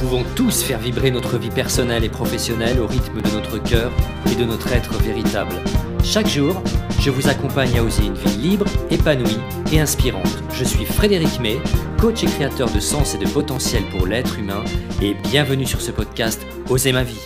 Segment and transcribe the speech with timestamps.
[0.00, 3.92] pouvons tous faire vibrer notre vie personnelle et professionnelle au rythme de notre cœur
[4.32, 5.54] et de notre être véritable.
[6.02, 6.62] Chaque jour,
[7.00, 9.38] je vous accompagne à oser une vie libre, épanouie
[9.70, 10.42] et inspirante.
[10.54, 11.58] Je suis Frédéric May,
[12.00, 14.64] coach et créateur de sens et de potentiel pour l'être humain,
[15.02, 17.20] et bienvenue sur ce podcast Oser ma vie.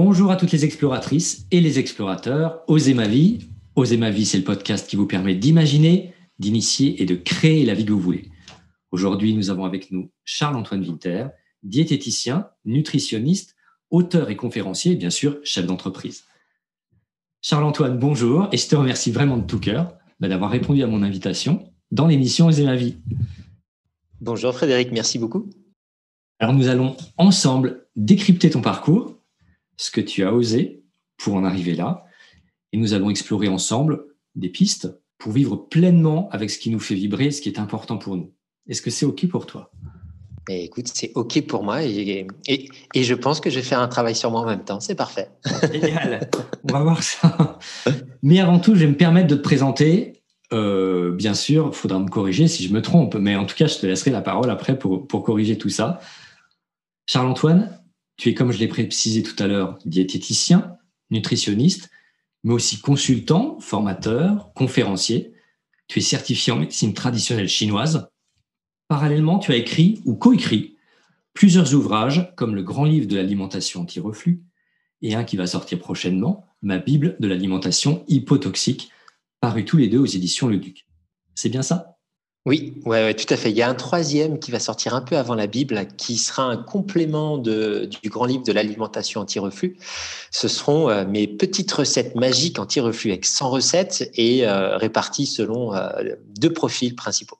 [0.00, 2.62] Bonjour à toutes les exploratrices et les explorateurs.
[2.68, 3.48] Osez ma vie.
[3.78, 7.74] Osez ma vie, c'est le podcast qui vous permet d'imaginer, d'initier et de créer la
[7.74, 8.28] vie que vous voulez.
[8.90, 11.28] Aujourd'hui, nous avons avec nous Charles-Antoine Winter,
[11.62, 13.54] diététicien, nutritionniste,
[13.90, 16.24] auteur et conférencier, et bien sûr, chef d'entreprise.
[17.40, 21.04] Charles-Antoine, bonjour, et je te remercie vraiment de tout cœur bah, d'avoir répondu à mon
[21.04, 22.96] invitation dans l'émission Osez ma vie.
[24.20, 25.48] Bonjour Frédéric, merci beaucoup.
[26.40, 29.22] Alors nous allons ensemble décrypter ton parcours,
[29.76, 30.82] ce que tu as osé
[31.16, 32.07] pour en arriver là.
[32.72, 36.94] Et nous allons explorer ensemble des pistes pour vivre pleinement avec ce qui nous fait
[36.94, 38.32] vibrer, ce qui est important pour nous.
[38.68, 39.70] Est-ce que c'est OK pour toi?
[40.48, 43.80] Eh, Écoute, c'est OK pour moi et, et, et, je pense que je vais faire
[43.80, 44.80] un travail sur moi en même temps.
[44.80, 45.28] C'est parfait.
[45.72, 46.30] Génial.
[46.64, 47.58] On va voir ça.
[48.22, 50.22] Mais avant tout, je vais me permettre de te présenter.
[50.54, 53.66] Euh, bien sûr, il faudra me corriger si je me trompe, mais en tout cas,
[53.66, 56.00] je te laisserai la parole après pour, pour corriger tout ça.
[57.06, 57.78] Charles-Antoine,
[58.16, 60.76] tu es, comme je l'ai précisé tout à l'heure, diététicien,
[61.10, 61.90] nutritionniste,
[62.48, 65.34] mais aussi consultant, formateur, conférencier.
[65.86, 68.08] Tu es certifié en médecine traditionnelle chinoise.
[68.88, 70.78] Parallèlement, tu as écrit ou coécrit
[71.34, 74.42] plusieurs ouvrages comme le Grand Livre de l'alimentation anti-reflux
[75.02, 78.90] et un qui va sortir prochainement, Ma Bible de l'alimentation hypotoxique,
[79.40, 80.88] paru tous les deux aux éditions Le Duc.
[81.34, 81.97] C'est bien ça?
[82.48, 83.50] Oui, ouais, tout à fait.
[83.50, 86.44] Il y a un troisième qui va sortir un peu avant la Bible, qui sera
[86.44, 89.76] un complément de, du grand livre de l'alimentation anti-reflux.
[90.30, 95.74] Ce seront euh, mes petites recettes magiques anti-reflux avec 100 recettes et euh, réparties selon
[95.74, 95.90] euh,
[96.38, 97.36] deux profils principaux.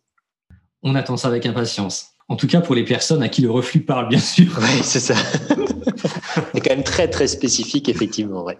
[0.82, 2.09] On attend ça avec impatience.
[2.28, 4.53] En tout cas, pour les personnes à qui le reflux parle, bien sûr.
[4.61, 5.15] Oui, c'est ça.
[6.53, 8.44] c'est quand même très, très spécifique, effectivement.
[8.44, 8.59] Ouais.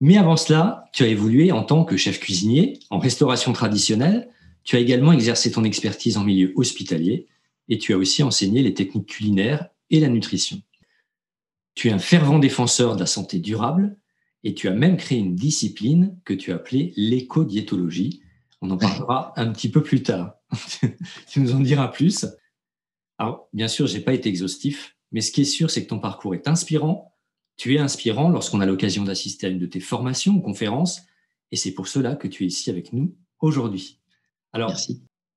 [0.00, 4.28] Mais avant cela, tu as évolué en tant que chef cuisinier en restauration traditionnelle
[4.64, 7.26] tu as également exercé ton expertise en milieu hospitalier
[7.68, 10.60] et tu as aussi enseigné les techniques culinaires et la nutrition.
[11.74, 13.96] Tu es un fervent défenseur de la santé durable
[14.42, 18.22] et tu as même créé une discipline que tu as appelée l'éco-diétologie.
[18.60, 20.34] On en parlera un petit peu plus tard.
[21.28, 22.26] tu nous en diras plus.
[23.18, 25.88] Alors, bien sûr, je n'ai pas été exhaustif, mais ce qui est sûr, c'est que
[25.88, 27.14] ton parcours est inspirant.
[27.56, 31.02] Tu es inspirant lorsqu'on a l'occasion d'assister à une de tes formations ou conférences,
[31.52, 34.00] et c'est pour cela que tu es ici avec nous aujourd'hui.
[34.54, 34.72] Alors,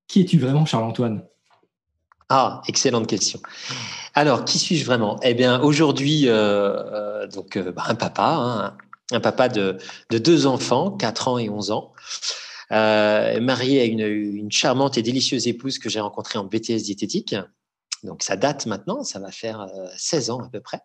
[0.07, 1.25] qui es-tu vraiment, Charles-Antoine?
[2.29, 3.39] Ah, excellente question.
[4.13, 5.19] Alors, qui suis-je vraiment?
[5.23, 8.77] Eh bien, aujourd'hui, euh, euh, donc euh, bah, un papa, hein,
[9.11, 9.79] un papa de,
[10.11, 11.93] deux enfants, 4 ans et 11 ans,
[12.69, 17.35] marié à une, charmante et délicieuse épouse que j'ai rencontrée en BTS diététique.
[18.03, 19.67] Donc, ça date maintenant, ça va faire
[19.97, 20.81] 16 ans à peu près.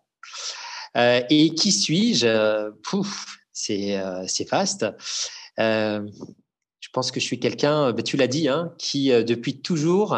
[1.29, 2.71] et qui suis-je?
[3.51, 4.85] C'est vaste.
[6.93, 9.63] Je pense que je suis quelqu'un, euh, bah, tu l'as dit, hein, qui euh, depuis
[9.63, 10.15] toujours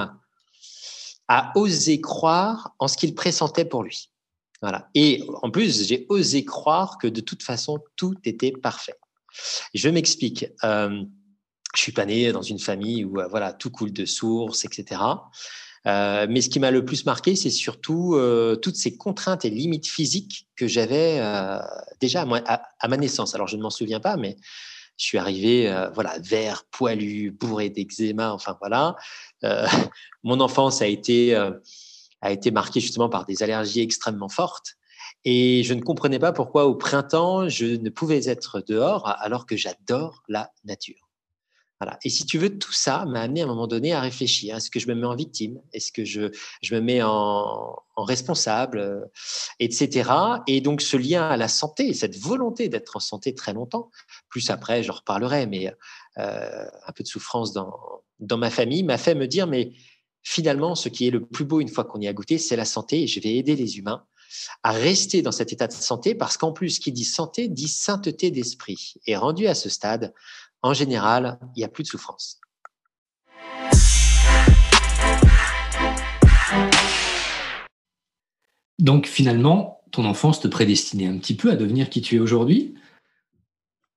[1.30, 4.10] a osé croire en ce qu'il pressentait pour lui.
[4.62, 4.90] Voilà.
[4.94, 8.96] Et en plus, j'ai osé croire que de toute façon, tout était parfait.
[9.74, 10.48] Je m'explique.
[10.66, 11.02] Euh,
[11.78, 15.02] je suis pas né dans une famille où voilà tout coule de source, etc.
[15.86, 18.18] mais ce qui m'a le plus marqué, c'est surtout
[18.62, 21.22] toutes ces contraintes et limites physiques que j'avais
[22.00, 23.36] déjà à, ma naissance.
[23.36, 24.38] Alors je ne m'en souviens pas, mais
[24.98, 28.96] je suis arrivé, euh, voilà, vert, poilu, bourré d'eczéma, enfin voilà.
[29.44, 29.66] Euh,
[30.24, 31.52] mon enfance a été, euh,
[32.22, 34.76] a été marquée justement par des allergies extrêmement fortes.
[35.24, 39.58] Et je ne comprenais pas pourquoi au printemps, je ne pouvais être dehors alors que
[39.58, 41.05] j'adore la nature.
[42.04, 44.56] Et si tu veux, tout ça m'a amené à un moment donné à réfléchir.
[44.56, 45.60] Est-ce que je me mets en victime?
[45.74, 46.32] Est-ce que je,
[46.62, 49.10] je me mets en, responsable?
[49.60, 50.10] Etc.
[50.48, 53.92] Et donc, ce lien à la santé, cette volonté d'être en santé très longtemps,
[54.30, 55.74] plus après, je reparlerai, mais
[56.18, 57.74] euh, un peu de souffrance dans,
[58.20, 59.74] dans ma famille, m'a fait me dire, mais
[60.24, 62.66] finalement, ce qui est le plus beau une fois qu'on y a goûté, c'est la
[62.66, 64.06] santé je vais aider les humains
[64.64, 68.32] à rester dans cet état de santé parce qu'en plus, qui dit santé dit sainteté
[68.32, 68.96] d'esprit.
[69.08, 70.14] Et rendu à ce stade,
[70.66, 72.40] en général, il n'y a plus de souffrance.
[78.80, 82.74] Donc finalement, ton enfance te prédestinait un petit peu à devenir qui tu es aujourd'hui?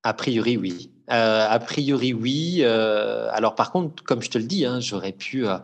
[0.03, 0.93] A priori, oui.
[1.11, 2.59] Euh, a priori, oui.
[2.61, 5.56] Euh, alors, par contre, comme je te le dis, hein, j'aurais pu euh,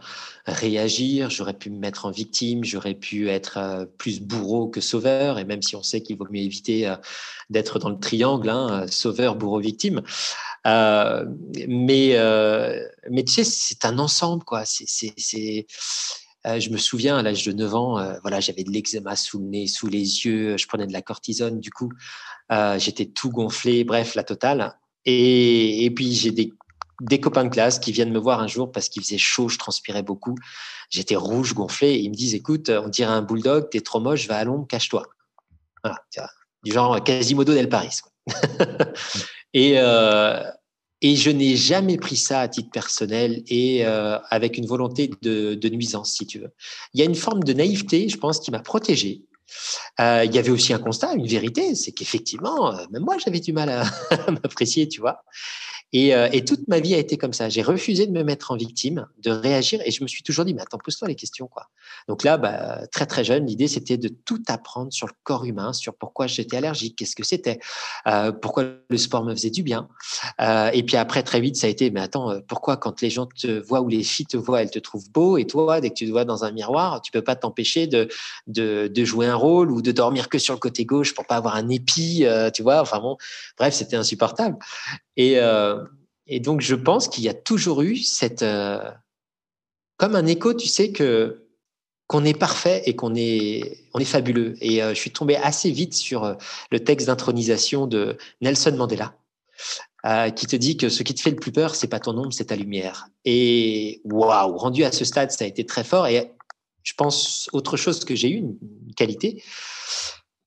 [0.47, 5.39] réagir, j'aurais pu me mettre en victime, j'aurais pu être plus bourreau que sauveur.
[5.39, 6.93] Et même si on sait qu'il vaut mieux éviter
[7.51, 10.03] d'être dans le triangle, hein, sauveur, bourreau, victime,
[10.65, 12.17] mais,
[13.11, 14.65] mais tu sais, c'est un ensemble, quoi.
[14.65, 15.67] C'est,
[16.45, 19.67] je me souviens, à l'âge de 9 ans, voilà, j'avais de l'eczéma sous le nez,
[19.67, 21.91] sous les yeux, je prenais de la cortisone, du coup,
[22.77, 24.77] j'étais tout gonflé, bref, la totale.
[25.07, 26.31] Et, puis, j'ai
[27.01, 29.59] des copains de classe qui viennent me voir un jour parce qu'il faisait chaud, je
[29.59, 30.37] transpirais beaucoup.
[30.91, 31.89] J'étais rouge, gonflé.
[31.89, 34.67] Et ils me disent Écoute, on dirait un bulldog, t'es trop moche, va à l'ombre,
[34.67, 35.05] cache-toi.
[36.63, 38.01] Du genre Quasimodo del Paris.
[39.55, 40.43] et, euh,
[41.01, 45.55] et je n'ai jamais pris ça à titre personnel et euh, avec une volonté de,
[45.55, 46.53] de, nuisance, si tu veux.
[46.93, 49.23] Il y a une forme de naïveté, je pense, qui m'a protégé.
[50.01, 53.53] Euh, il y avait aussi un constat, une vérité, c'est qu'effectivement, même moi, j'avais du
[53.53, 53.85] mal à
[54.31, 55.23] m'apprécier, tu vois.
[55.95, 57.49] Euh, et, toute ma vie a été comme ça.
[57.49, 60.53] J'ai refusé de me mettre en victime, de réagir, et je me suis toujours dit,
[60.53, 61.69] mais attends, pose-toi les questions, quoi.
[62.09, 65.73] Donc là, bah, très très jeune, l'idée c'était de tout apprendre sur le corps humain,
[65.73, 67.61] sur pourquoi j'étais allergique, qu'est-ce que c'était,
[68.09, 69.89] euh, pourquoi le sport me faisait du bien.
[70.41, 73.27] Euh, et puis après, très vite, ça a été, mais attends, pourquoi quand les gens
[73.27, 75.95] te voient ou les filles te voient, elles te trouvent beau, et toi, dès que
[75.95, 78.09] tu te vois dans un miroir, tu peux pas t'empêcher de,
[79.05, 81.69] jouer un rôle ou de dormir que sur le côté gauche pour pas avoir un
[81.69, 82.81] épi, tu vois.
[82.81, 83.17] Enfin bon,
[83.59, 84.57] bref, c'était insupportable.
[85.17, 85.39] Et,
[86.26, 88.43] et donc, je pense qu'il y a toujours eu cette.
[88.43, 88.91] Euh,
[89.97, 91.41] comme un écho, tu sais, que
[92.06, 94.56] qu'on est parfait et qu'on est, on est fabuleux.
[94.61, 96.37] Et euh, je suis tombé assez vite sur
[96.71, 99.17] le texte d'intronisation de Nelson Mandela,
[100.37, 102.32] qui te dit que ce qui te fait le plus peur, c'est pas ton ombre,
[102.32, 103.09] c'est ta lumière.
[103.25, 106.06] Et waouh, rendu à ce stade, ça a été très fort.
[106.06, 106.31] Et
[106.82, 108.59] je pense autre chose que j'ai eu, une
[108.97, 109.43] qualité,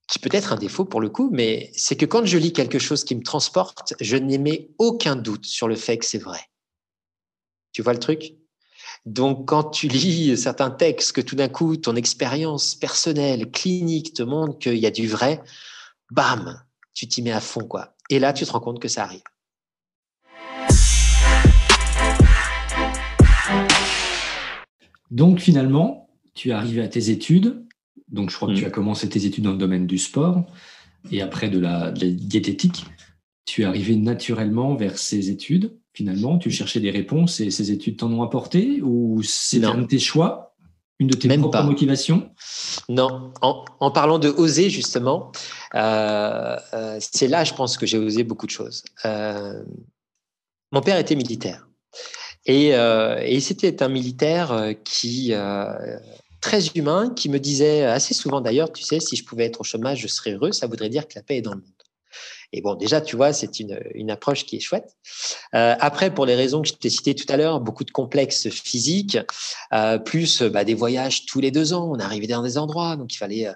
[0.07, 2.79] qui peut être un défaut pour le coup, mais c'est que quand je lis quelque
[2.79, 6.39] chose qui me transporte, je n'émets aucun doute sur le fait que c'est vrai.
[7.73, 8.33] Tu vois le truc?
[9.05, 14.23] Donc quand tu lis certains textes, que tout d'un coup, ton expérience personnelle, clinique te
[14.23, 15.41] montre qu'il y a du vrai,
[16.11, 16.61] bam,
[16.93, 17.65] tu t'y mets à fond.
[17.65, 17.95] quoi.
[18.09, 19.23] Et là, tu te rends compte que ça arrive.
[25.11, 27.66] Donc finalement, tu es arrivé à tes études,
[28.09, 28.67] donc, je crois que tu mm.
[28.67, 30.43] as commencé tes études dans le domaine du sport
[31.11, 32.85] et après de la, diététique.
[33.45, 36.37] Tu es arrivé naturellement vers ces études, finalement.
[36.37, 39.99] Tu cherchais des réponses et ces études t'en ont apporté ou c'est un de tes
[39.99, 40.47] choix
[40.99, 42.31] une de tes Même propres motivations?
[42.89, 43.31] Non.
[43.41, 45.31] En, parlant de oser, justement,
[45.75, 48.83] euh, euh, c'est là, je pense, que j'ai osé beaucoup de choses.
[49.05, 49.61] Euh,
[50.71, 51.67] mon père était militaire.
[52.47, 55.33] Et, et c'était un militaire qui
[56.47, 59.63] très humain qui me disait assez souvent d'ailleurs, tu sais, si je pouvais être au
[59.65, 61.73] chômage, je serais heureux, ça voudrait dire que la paix est dans le monde.
[62.53, 64.95] Et bon, déjà, tu vois, c'est une, approche qui est chouette.
[65.53, 68.47] Euh, après, pour les raisons que je t'ai citées tout à l'heure, beaucoup de complexes
[68.49, 69.17] physiques,
[69.73, 71.91] euh, plus bah, des voyages tous les deux ans.
[71.93, 73.47] On arrivait dans des endroits, donc il fallait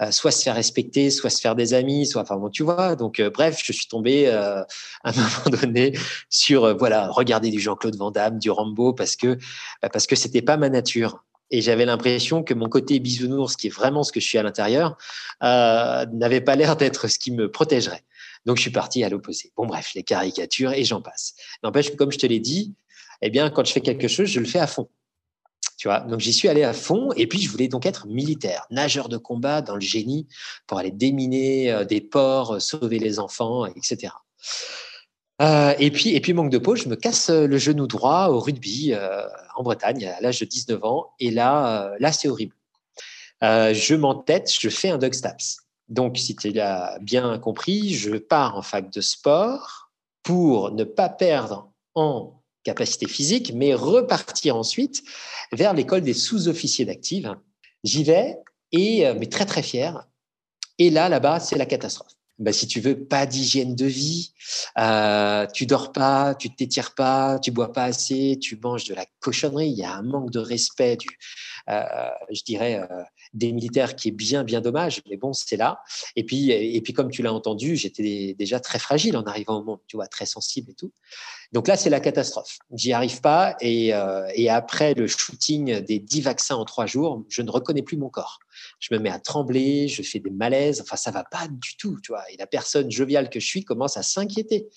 [0.00, 2.94] euh, soit se faire respecter, soit se faire des amis, soit, enfin bon, tu vois.
[2.94, 4.64] Donc, bref, je suis tombé à
[5.02, 5.98] un moment donné
[6.30, 9.36] sur, voilà, regarder du Jean-Claude Van Damme, du Rambo, parce que
[9.82, 11.25] bah, parce que c'était pas ma nature.
[11.50, 14.42] Et j'avais l'impression que mon côté bisounours, qui est vraiment ce que je suis à
[14.42, 14.96] l'intérieur,
[15.42, 18.04] euh, n'avait pas l'air d'être ce qui me protégerait.
[18.46, 19.52] Donc, je suis parti à l'opposé.
[19.56, 21.34] Bon, bref, les caricatures et j'en passe.
[21.62, 22.74] N'empêche comme je te l'ai dit,
[23.22, 24.88] eh bien, quand je fais quelque chose, je le fais à fond.
[25.78, 28.66] Tu vois, donc j'y suis allé à fond et puis je voulais donc être militaire,
[28.70, 30.26] nageur de combat dans le génie
[30.66, 34.12] pour aller déminer euh, des ports, sauver les enfants, etc.
[35.42, 38.28] Euh, et puis, et puis manque de peau, je me casse euh, le genou droit
[38.28, 39.26] au rugby euh,
[39.56, 41.10] en Bretagne à l'âge de 19 ans.
[41.20, 42.54] Et là, là, c'est horrible.
[43.42, 45.58] je m'entête, je fais un dog staps.
[45.88, 49.90] Donc, si tu l'as bien compris, je pars en fac de sport
[50.22, 55.04] pour ne pas perdre en capacité physique, mais repartir ensuite
[55.52, 57.26] vers l'école des sous-officiers d'actifs.
[57.84, 58.38] J'y vais
[58.72, 60.08] et mais très très fier.
[60.78, 64.32] Et là, là-bas, c'est la catastrophe bah, si tu veux, pas d'hygiène de vie,
[64.78, 69.06] euh, tu dors pas, tu t'étires pas, tu bois pas assez, tu manges de la
[69.20, 69.68] cochonnerie.
[69.68, 71.08] Il y a un manque de respect du,
[71.70, 71.82] euh,
[72.30, 73.02] je dirais, euh,
[73.36, 75.02] des militaires qui est bien, bien dommage.
[75.08, 75.80] Mais bon, c'est là.
[76.16, 79.64] Et puis, et puis, comme tu l'as entendu, j'étais déjà très fragile en arrivant au
[79.64, 80.92] monde, tu vois, très sensible et tout.
[81.52, 82.58] Donc là, c'est la catastrophe.
[82.72, 83.56] J'y arrive pas.
[83.60, 87.82] Et, euh, et après le shooting des 10 vaccins en trois jours, je ne reconnais
[87.82, 88.40] plus mon corps
[88.78, 91.98] je me mets à trembler, je fais des malaises, enfin ça va pas du tout,
[92.02, 92.30] tu vois.
[92.30, 94.68] Et la personne joviale que je suis commence à s'inquiéter.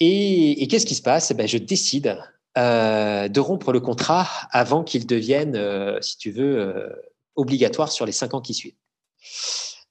[0.00, 1.30] Et, qu'est-ce qui se passe?
[1.30, 2.18] Eh ben, Je décide
[2.56, 6.88] euh, de rompre le contrat avant qu'il devienne, euh, si tu veux, euh,
[7.34, 8.76] obligatoire sur les cinq ans qui suivent.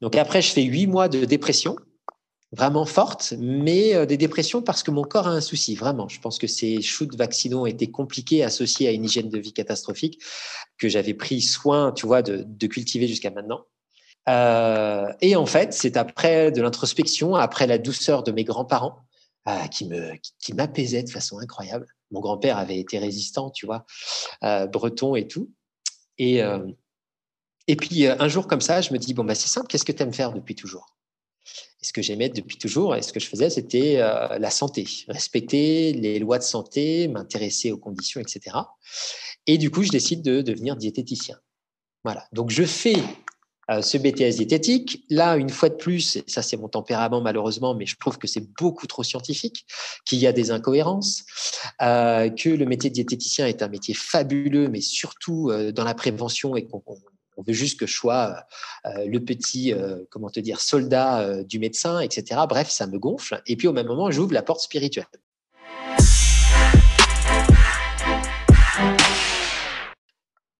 [0.01, 1.75] Donc après, je fais huit mois de dépression
[2.51, 6.07] vraiment forte, mais euh, des dépressions parce que mon corps a un souci, vraiment.
[6.07, 10.21] Je pense que ces shoots vaccinaux étaient compliqués, associés à une hygiène de vie catastrophique
[10.77, 13.65] que j'avais pris soin, tu vois, de, cultiver jusqu'à maintenant.
[14.27, 18.99] Euh, et en fait, c'est après de l'introspection, après la douceur de mes grands-parents,
[19.69, 21.85] qui me qui, m'apaisait de façon incroyable.
[22.11, 23.85] Mon grand-père avait été résistant, tu vois,
[24.41, 25.51] breton et tout.
[26.17, 26.41] Et,
[27.67, 29.91] et puis un jour comme ça, je me dis, bon, bah, c'est simple, qu'est-ce que
[29.91, 30.97] tu aimes faire depuis toujours?
[31.81, 36.19] Ce que j'aimais depuis toujours et ce que je faisais, c'était la santé, respecter les
[36.19, 38.57] lois de santé, m'intéresser aux conditions, etc.
[39.45, 41.39] Et du coup, je décide de devenir diététicien.
[42.03, 42.27] Voilà.
[42.33, 42.95] Donc, je fais
[43.71, 45.03] euh, ce BTS diététique.
[45.09, 48.47] Là, une fois de plus, ça c'est mon tempérament malheureusement, mais je trouve que c'est
[48.59, 49.65] beaucoup trop scientifique,
[50.05, 51.23] qu'il y a des incohérences,
[51.81, 56.55] euh, que le métier diététicien est un métier fabuleux, mais surtout euh, dans la prévention
[56.55, 56.83] et qu'on
[57.37, 58.45] veut juste que je sois
[58.85, 59.73] le petit,
[60.09, 62.39] comment te dire, soldat du médecin, etc.
[62.47, 63.41] Bref, ça me gonfle.
[63.45, 65.05] Et puis au même moment, j'ouvre la porte spirituelle.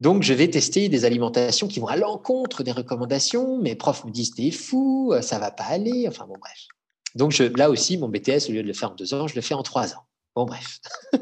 [0.05, 3.57] Donc, je vais tester des alimentations qui vont à l'encontre des recommandations.
[3.57, 6.05] Mes profs me disent, t'es fou, ça va pas aller.
[6.07, 6.67] Enfin, bon, bref.
[7.15, 9.41] Donc, là aussi, mon BTS, au lieu de le faire en deux ans, je le
[9.41, 10.05] fais en trois ans.
[10.35, 10.79] Bon, bref.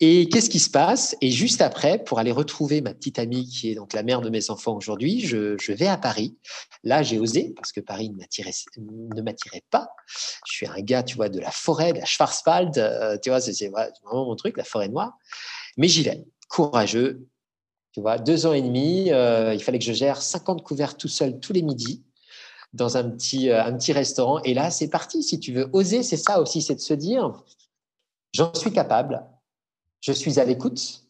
[0.00, 1.16] Et qu'est-ce qui se passe?
[1.20, 4.30] Et juste après, pour aller retrouver ma petite amie qui est donc la mère de
[4.30, 6.36] mes enfants aujourd'hui, je, vais à Paris.
[6.82, 8.16] Là, j'ai osé parce que Paris ne
[9.22, 9.90] m'attirait pas.
[10.44, 12.76] Je suis un gars, tu vois, de la forêt, de la Schwarzwald.
[12.78, 15.12] Euh, tu vois, c'est vraiment mon truc, la forêt noire.
[15.76, 17.28] Mais j'y vais, courageux,
[17.94, 21.06] tu vois, deux ans et demi, euh, il fallait que je gère 50 couverts tout
[21.06, 22.02] seul tous les midis
[22.72, 24.42] dans un petit, euh, un petit restaurant.
[24.42, 25.22] Et là, c'est parti.
[25.22, 27.32] Si tu veux oser, c'est ça aussi, c'est de se dire,
[28.32, 29.24] j'en suis capable,
[30.00, 31.04] je suis à l'écoute.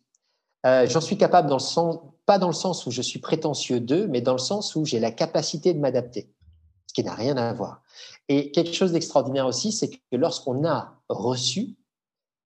[0.67, 3.81] Euh, j'en suis capable dans le sens, pas dans le sens où je suis prétentieux
[3.81, 6.31] d'eux, mais dans le sens où j'ai la capacité de m'adapter,
[6.87, 7.83] ce qui n'a rien à voir.
[8.29, 11.77] Et quelque chose d'extraordinaire aussi, c'est que lorsqu'on a reçu,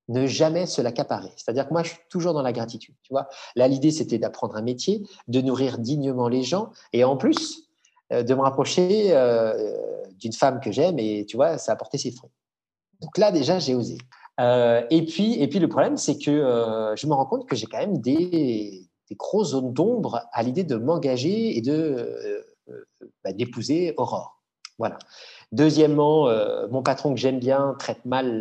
[0.09, 1.31] ne jamais se l'accaparer.
[1.37, 2.95] C'est-à-dire que moi, je suis toujours dans la gratitude.
[3.03, 7.17] Tu vois, là, l'idée, c'était d'apprendre un métier, de nourrir dignement les gens, et en
[7.17, 7.69] plus,
[8.13, 9.77] euh, de me rapprocher euh,
[10.19, 12.31] d'une femme que j'aime, et tu vois, ça a porté ses fruits.
[13.01, 13.99] Donc là, déjà, j'ai osé.
[14.41, 17.67] Euh, et puis, et puis, le problème, c'est que je me rends compte que j'ai
[17.67, 22.45] quand même des, grosses zones d'ombre à l'idée de m'engager et de
[23.25, 24.39] bah, d'épouser Aurore.
[24.79, 24.99] Voilà.
[25.51, 28.41] Deuxièmement, euh, mon patron que j'aime bien traite mal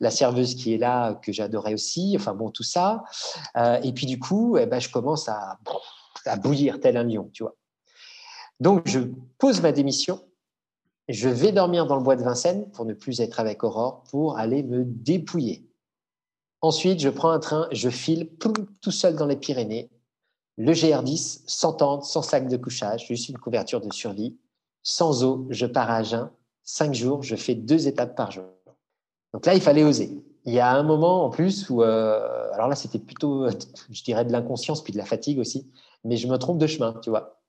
[0.00, 2.14] la, serveuse qui est là, que j'adorais aussi.
[2.16, 3.04] Enfin bon, tout ça.
[3.56, 5.58] Euh, et puis du coup, eh ben, je commence à,
[6.24, 7.56] à bouillir tel un lion, tu vois.
[8.58, 9.00] Donc, je
[9.38, 10.20] pose ma démission.
[11.08, 14.38] Je vais dormir dans le bois de Vincennes pour ne plus être avec Aurore, pour
[14.38, 15.66] aller me dépouiller.
[16.62, 18.30] Ensuite, je prends un train, je file
[18.80, 19.90] tout seul dans les Pyrénées.
[20.56, 24.36] Le GR10, sans tente, sans sac de couchage, juste une couverture de survie
[24.82, 26.30] sans eau, je pars à jeun.
[26.64, 28.44] Cinq jours, je fais deux étapes par jour.
[29.32, 30.24] Donc là, il fallait oser.
[30.44, 33.48] Il y a un moment en plus où, euh, alors là, c'était plutôt,
[33.90, 35.70] je dirais, de l'inconscience puis de la fatigue aussi,
[36.04, 37.40] mais je me trompe de chemin, tu vois.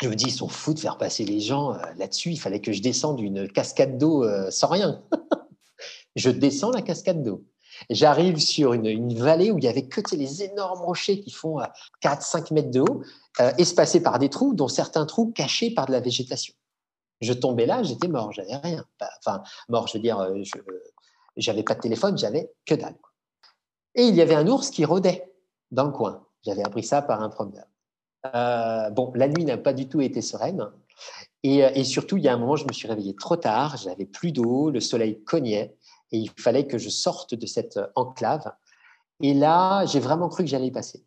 [0.00, 2.30] Je me dis, ils sont fous de faire passer les gens euh, là-dessus.
[2.30, 5.02] Il fallait que je descende une cascade d'eau euh, sans rien.
[6.16, 7.44] je descends la cascade d'eau.
[7.90, 11.58] J'arrive sur une, vallée où il y avait que les énormes rochers qui font
[12.02, 13.02] 4-5 mètres de haut,
[13.56, 16.54] espacés par des trous, dont certains trous cachés par de la végétation.
[17.20, 18.84] Je tombais là, j'étais mort, j'avais rien.
[19.18, 20.42] Enfin, mort, je veux dire, euh,
[21.36, 22.96] je n'avais pas de téléphone, j'avais que dalle.
[23.94, 25.32] Et il y avait un ours qui rôdait
[25.70, 26.24] dans le coin.
[26.44, 27.66] J'avais appris ça par un promeneur.
[28.34, 30.70] Euh, bon, la nuit n'a pas du tout été sereine.
[31.42, 33.76] Et, euh, et, surtout, il y a un moment, je me suis réveillé trop tard,
[33.76, 35.76] j'avais plus d'eau, le soleil cognait,
[36.12, 38.52] et il fallait que je sorte de cette enclave.
[39.20, 41.04] Et là, j'ai vraiment cru que j'allais y passer.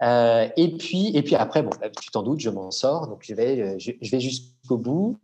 [0.00, 3.34] Et puis, et puis après, bon, bah, tu t'en doutes, je m'en sors, donc je
[3.34, 5.18] vais, euh, je, vais jusqu'au bout.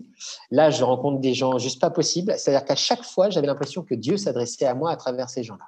[0.51, 2.35] Là, je rencontre des gens juste pas possible.
[2.39, 5.65] C'est-à-dire qu'à chaque fois, j'avais l'impression que Dieu s'adressait à moi à travers ces gens-là.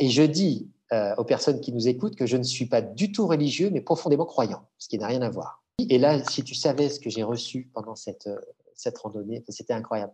[0.00, 3.12] Et je dis euh, aux personnes qui nous écoutent que je ne suis pas du
[3.12, 5.62] tout religieux, mais profondément croyant, ce qui n'a rien à voir.
[5.78, 8.28] Et là, si tu savais ce que j'ai reçu pendant cette,
[8.74, 10.12] cette randonnée, c'était incroyable.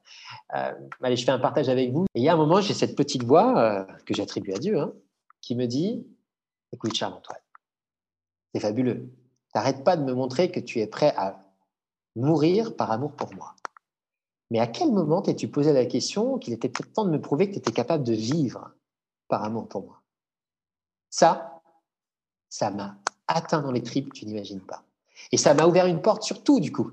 [0.50, 2.04] allez, je fais un partage avec vous.
[2.14, 4.92] Et il y a un moment, j'ai cette petite voix que j'attribue à Dieu, hein,
[5.40, 6.04] qui me dit
[6.72, 7.40] Écoute, Charles-Antoine,
[8.54, 9.10] c'est fabuleux.
[9.52, 11.41] T'arrêtes pas de me montrer que tu es prêt à
[12.16, 13.54] mourir par amour pour moi.
[14.50, 17.48] Mais à quel moment t'es-tu posé la question qu'il était peut-être temps de me prouver
[17.48, 18.72] que tu étais capable de vivre
[19.28, 20.02] par amour pour moi?
[21.08, 21.62] Ça,
[22.50, 22.96] ça m'a
[23.28, 24.84] atteint dans les tripes, tu n'imagines pas.
[25.30, 26.90] Et ça m'a ouvert une porte sur tout, du coup.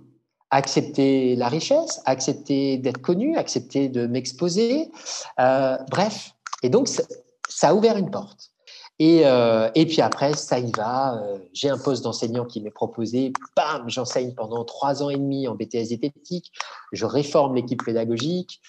[0.52, 4.92] Accepter la richesse, accepter d'être connu, accepter de m'exposer.
[5.40, 6.34] Euh, bref.
[6.64, 8.52] Et donc, ça a ouvert une porte.
[9.02, 11.24] Et, euh, et puis après, ça y va.
[11.24, 13.32] Euh, j'ai un poste d'enseignant qui m'est proposé.
[13.56, 16.52] Bam, j'enseigne pendant trois ans et demi en BTS diététique.
[16.92, 18.60] Je réforme l'équipe pédagogique.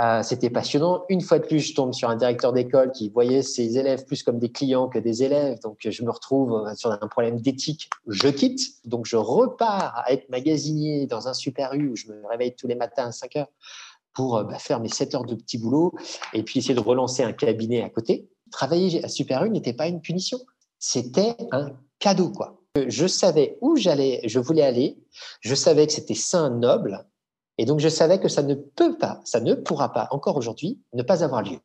[0.00, 1.02] Euh, C'était passionnant.
[1.08, 4.22] Une fois de plus, je tombe sur un directeur d'école qui voyait ses élèves plus
[4.22, 5.58] comme des clients que des élèves.
[5.64, 7.90] Donc, je me retrouve sur un problème d'éthique.
[8.06, 8.60] Je quitte.
[8.84, 12.68] Donc, je repars à être magasinier dans un super U où je me réveille tous
[12.68, 13.50] les matins à 5 heures
[14.14, 15.92] pour bah, faire mes 7 heures de petit boulot
[16.34, 18.28] et puis essayer de relancer un cabinet à côté.
[18.52, 20.38] Travailler à Super U n'était pas une punition,
[20.78, 22.60] c'était un cadeau, quoi.
[22.86, 24.96] Je savais où j'allais, je voulais aller,
[25.40, 27.04] je savais que c'était sain, noble,
[27.58, 30.80] et donc je savais que ça ne peut pas, ça ne pourra pas, encore aujourd'hui,
[30.94, 31.58] ne pas avoir lieu.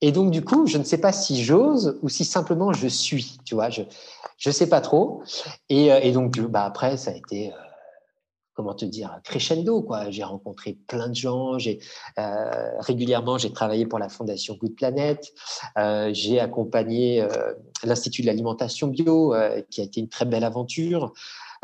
[0.00, 3.38] Et donc, du coup, je ne sais pas si j'ose ou si simplement je suis,
[3.44, 5.22] tu vois, je ne sais pas trop.
[5.68, 7.56] Et, euh, donc, bah, après, ça a été, euh,
[8.58, 10.10] comment te dire, crescendo, quoi.
[10.10, 11.78] J'ai rencontré plein de gens, j'ai,
[12.18, 15.32] euh, régulièrement, j'ai travaillé pour la Fondation Good Planet,
[16.10, 17.24] j'ai accompagné
[17.84, 19.32] l'Institut de l'alimentation bio,
[19.70, 21.12] qui a été une très belle aventure.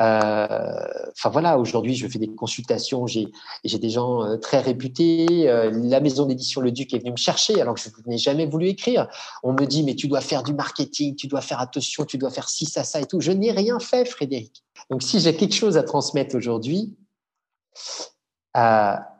[0.00, 3.30] Euh, enfin voilà, aujourd'hui, je fais des consultations, j'ai
[3.64, 5.48] des gens euh, très réputés.
[5.48, 8.46] Euh, la maison d'édition Le Duc est venue me chercher alors que je n'ai jamais
[8.46, 9.08] voulu écrire.
[9.42, 12.30] On me dit, mais tu dois faire du marketing, tu dois faire attention, tu dois
[12.30, 13.20] faire ci, ça, ça et tout.
[13.20, 14.64] Je n'ai rien fait, Frédéric.
[14.90, 16.94] Donc si j'ai quelque chose à transmettre aujourd'hui,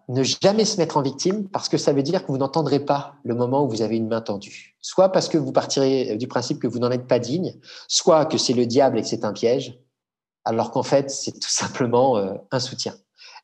[0.06, 3.14] ne jamais se mettre en victime parce que ça veut dire que vous n'entendrez pas
[3.24, 4.76] le moment où vous avez une main tendue.
[4.80, 7.54] Soit parce que vous partirez du principe que vous n'en êtes pas digne,
[7.88, 9.78] soit que c'est le diable et que c'est un piège,
[10.44, 12.94] alors qu'en fait, c'est tout simplement euh, un soutien.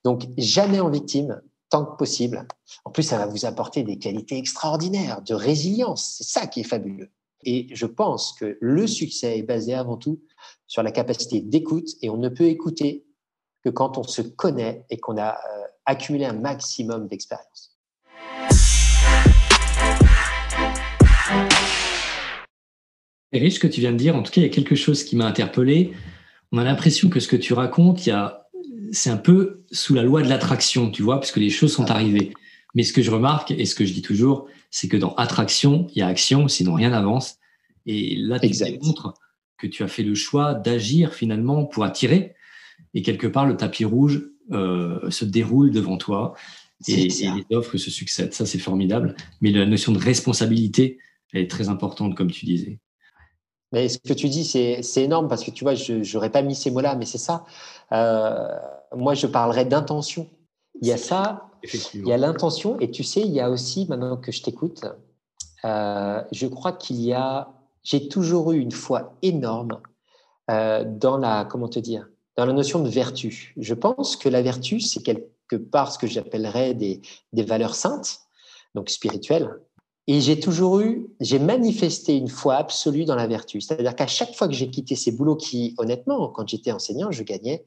[0.04, 2.47] Donc, jamais en victime, tant que possible.
[2.85, 6.16] En plus, ça va vous apporter des qualités extraordinaires de résilience.
[6.19, 7.11] C'est ça qui est fabuleux.
[7.45, 10.21] Et je pense que le succès est basé avant tout
[10.66, 13.07] sur la capacité d'écoute et on ne peut écouter
[13.64, 17.78] que quand on se connaît et qu'on a euh, accumulé un maximum d'expérience.
[23.33, 24.16] Riche ce que tu viens de dire.
[24.16, 25.95] En tout cas, il y a quelque chose qui m'a interpellé
[26.52, 28.09] on a l'impression que ce que tu racontes,
[28.92, 32.33] c'est un peu sous la loi de l'attraction, tu vois, puisque les choses sont arrivées.
[32.75, 35.87] Mais ce que je remarque et ce que je dis toujours, c'est que dans attraction,
[35.95, 37.37] il y a action, sinon rien n'avance.
[37.87, 39.14] Et là, tu démontres
[39.59, 42.35] que tu as fait le choix d'agir finalement pour attirer.
[42.95, 46.35] Et quelque part, le tapis rouge euh, se déroule devant toi
[46.88, 48.33] et, et, les offres se succèdent.
[48.33, 49.14] Ça, c'est formidable.
[49.41, 50.99] Mais la notion de responsabilité,
[51.32, 52.78] elle est très importante, comme tu disais.
[53.73, 56.54] Mais ce que tu dis, c'est énorme parce que tu vois, je n'aurais pas mis
[56.54, 57.45] ces mots-là, mais c'est ça.
[57.93, 58.49] Euh,
[58.97, 60.26] moi, je parlerais d'intention.
[60.80, 61.49] Il y a ça,
[61.95, 64.85] il y a l'intention, et tu sais, il y a aussi, maintenant que je t'écoute,
[65.65, 67.52] euh, je crois qu'il y a,
[67.83, 69.80] j'ai toujours eu une foi énorme
[70.50, 73.52] euh, dans la, comment te dire, dans la notion de vertu.
[73.56, 77.02] Je pense que la vertu, c'est quelque part ce que j'appellerais des,
[77.33, 78.21] des valeurs saintes,
[78.75, 79.50] donc spirituelles,
[80.06, 83.60] et j'ai toujours eu, j'ai manifesté une foi absolue dans la vertu.
[83.60, 87.23] C'est-à-dire qu'à chaque fois que j'ai quitté ces boulots qui, honnêtement, quand j'étais enseignant, je
[87.23, 87.65] gagnais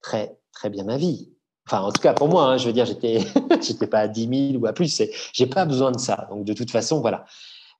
[0.00, 1.30] très, très bien ma vie.
[1.66, 3.20] Enfin, en tout cas, pour moi, hein, je veux dire, j'étais,
[3.62, 5.02] j'étais pas à 10 000 ou à plus.
[5.32, 6.26] J'ai pas besoin de ça.
[6.30, 7.24] Donc, de toute façon, voilà.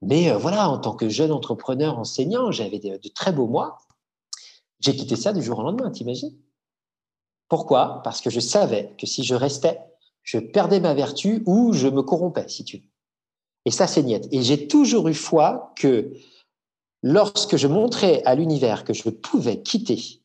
[0.01, 3.79] Mais euh, voilà, en tant que jeune entrepreneur enseignant, j'avais de, de, très beaux mois.
[4.81, 6.37] J'ai quitté ça du jour au lendemain, t'imagines?
[7.49, 8.01] Pourquoi?
[8.05, 9.81] Parce que je savais que si je restais,
[10.23, 12.94] je perdais ma vertu ou je me corrompais, si tu veux.
[13.65, 14.29] Et ça, c'est niette.
[14.33, 16.13] Et j'ai toujours eu foi que
[17.03, 20.21] lorsque je montrais à l'univers que je pouvais quitter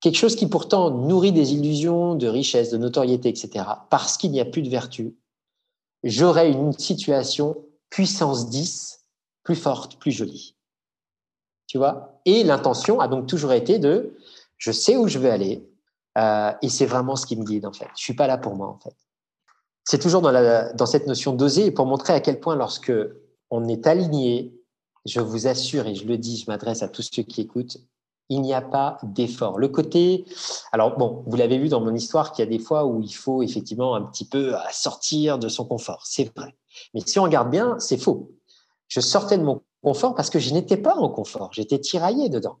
[0.00, 4.40] quelque chose qui pourtant nourrit des illusions de richesse, de notoriété, etc., parce qu'il n'y
[4.40, 5.16] a plus de vertu,
[6.04, 7.56] j'aurais une situation
[7.90, 9.04] puissance 10
[9.42, 10.54] plus forte, plus jolie.
[11.66, 12.20] Tu vois?
[12.24, 14.16] Et l'intention a donc toujours été de
[14.56, 15.68] je sais où je veux aller
[16.16, 17.88] euh, et c'est vraiment ce qui me guide en fait.
[17.96, 18.94] Je suis pas là pour moi en fait
[19.88, 22.92] c'est toujours dans, cette notion d'oser pour montrer à quel point lorsque
[23.48, 24.52] on est aligné,
[25.06, 27.78] je vous assure et je le dis, je m'adresse à tous ceux qui écoutent,
[28.28, 29.58] il n'y a pas d'effort.
[29.58, 30.26] Le côté,
[30.72, 33.14] alors bon, vous l'avez vu dans mon histoire qu'il y a des fois où il
[33.14, 36.54] faut effectivement un petit peu sortir de son confort, c'est vrai.
[36.92, 38.30] Mais si on regarde bien, c'est faux.
[38.88, 42.58] Je sortais de mon confort parce que je n'étais pas en confort, j'étais tiraillé dedans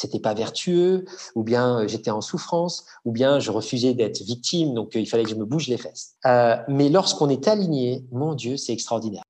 [0.00, 4.72] c'était pas vertueux, ou bien euh, j'étais en souffrance, ou bien je refusais d'être victime,
[4.72, 6.14] donc euh, il fallait que je me bouge les fesses.
[6.24, 9.24] Euh, mais lorsqu'on est aligné, mon Dieu, c'est extraordinaire.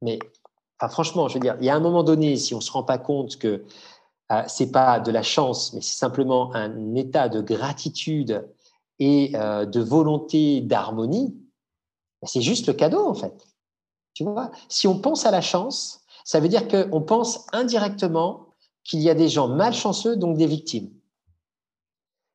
[0.00, 0.18] Mais
[0.88, 2.96] franchement, je veux dire, il y a un moment donné, si on se rend pas
[2.96, 3.64] compte que
[4.32, 8.48] euh, c'est pas de la chance, mais c'est simplement un état de gratitude
[9.00, 11.36] et de volonté d'harmonie,
[12.20, 13.46] ben, c'est juste le cadeau en fait.
[14.14, 18.47] Tu vois, si on pense à la chance, ça veut dire qu'on pense indirectement
[18.88, 20.90] qu'il y a des gens malchanceux, donc des victimes.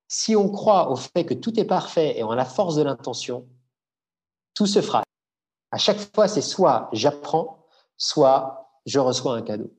[0.07, 2.83] Si on croit au fait que tout est parfait et on a la force de
[2.83, 3.47] l'intention,
[4.53, 5.03] tout se fera.
[5.71, 7.65] À chaque fois, c'est soit j'apprends,
[7.97, 9.73] soit je reçois un cadeau.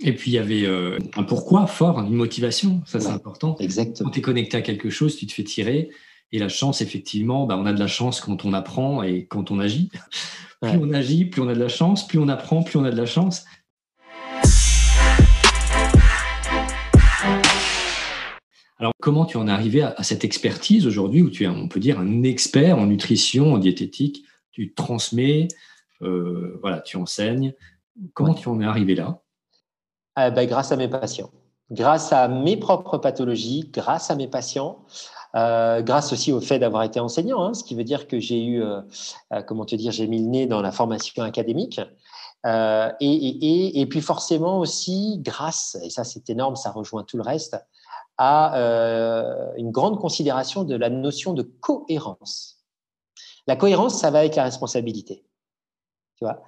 [0.00, 3.56] Et puis il y avait euh, un pourquoi fort, une motivation, ça c'est important.
[3.60, 4.08] Exactement.
[4.08, 5.90] Quand tu es connecté à quelque chose, tu te fais tirer.
[6.32, 9.52] Et la chance, effectivement, bah, on a de la chance quand on apprend et quand
[9.52, 9.90] on agit.
[10.60, 12.90] Plus on agit, plus on a de la chance, plus on apprend, plus on a
[12.90, 13.44] de la chance.
[18.84, 21.80] Alors, comment tu en es arrivé à, cette expertise aujourd'hui où tu es, on peut
[21.80, 24.26] dire, un expert en nutrition, en diététique?
[24.52, 25.48] Tu transmets,
[26.02, 27.54] euh, voilà, tu enseignes.
[28.12, 29.22] Comment tu en es arrivé là?
[30.16, 31.30] Ah, ben, Grâce à mes patients.
[31.70, 34.84] Grâce à mes propres pathologies, grâce à mes patients,
[35.34, 38.44] euh, grâce aussi au fait d'avoir été enseignant, hein, ce qui veut dire que j'ai
[38.44, 38.82] eu, euh,
[39.46, 41.80] comment te dire, j'ai mis le nez dans la formation académique.
[43.00, 47.56] Et, et, puis forcément aussi grâce, et ça c'est énorme, ça rejoint tout le reste,
[48.18, 52.64] à une grande considération de la notion de cohérence.
[53.46, 55.24] La cohérence, ça va avec la responsabilité.
[56.16, 56.42] Tu vois?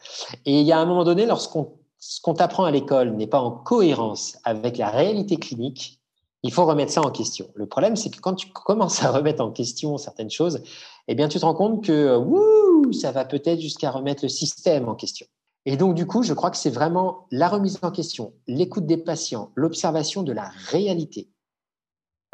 [0.44, 3.40] Et il y a un moment donné, lorsqu'on ce qu'on t'apprend à l'école n'est pas
[3.40, 6.00] en cohérence avec la réalité clinique,
[6.42, 7.48] il faut remettre ça en question.
[7.54, 10.62] Le problème, c'est que quand tu commences à remettre en question certaines choses,
[11.08, 14.88] eh bien, tu te rends compte que wouh, ça va peut-être jusqu'à remettre le système
[14.88, 15.26] en question.
[15.64, 18.98] Et donc, du coup, je crois que c'est vraiment la remise en question, l'écoute des
[18.98, 21.28] patients, l'observation de la réalité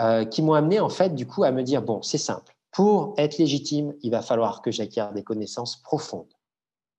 [0.03, 2.55] euh, qui m'ont amené, en fait, du coup, à me dire, bon, c'est simple.
[2.71, 6.33] Pour être légitime, il va falloir que j'acquière des connaissances profondes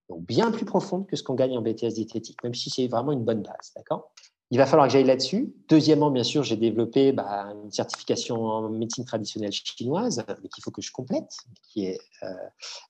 [0.09, 3.11] donc bien plus profonde que ce qu'on gagne en BTS diététique, même si c'est vraiment
[3.11, 3.71] une bonne base.
[3.75, 4.11] D'accord?
[4.51, 5.53] Il va falloir que j'aille là-dessus.
[5.67, 10.81] Deuxièmement, bien sûr, j'ai développé bah, une certification en médecine traditionnelle chinoise, qu'il faut que
[10.81, 11.31] je complète,
[11.63, 12.27] qui est euh,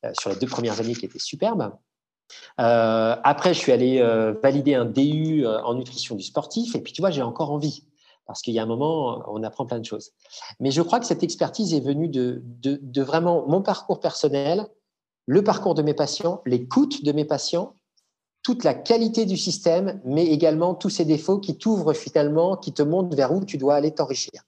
[0.06, 1.72] euh, sur les deux premières années qui était superbe.
[2.58, 4.02] Après, je suis allé
[4.42, 7.86] valider un DU en nutrition du sportif, et puis tu vois, j'ai encore envie,
[8.26, 10.12] parce qu'il y a un moment, on apprend plein de choses.
[10.60, 12.42] Mais je crois que cette expertise est venue de,
[13.02, 14.68] vraiment mon parcours personnel,
[15.26, 17.76] le parcours de mes patients, l'écoute de mes patients,
[18.42, 22.84] toute la qualité du système, mais également tous ces défauts qui t'ouvrent finalement, qui te
[22.84, 24.44] montrent vers où tu dois aller t'enrichir.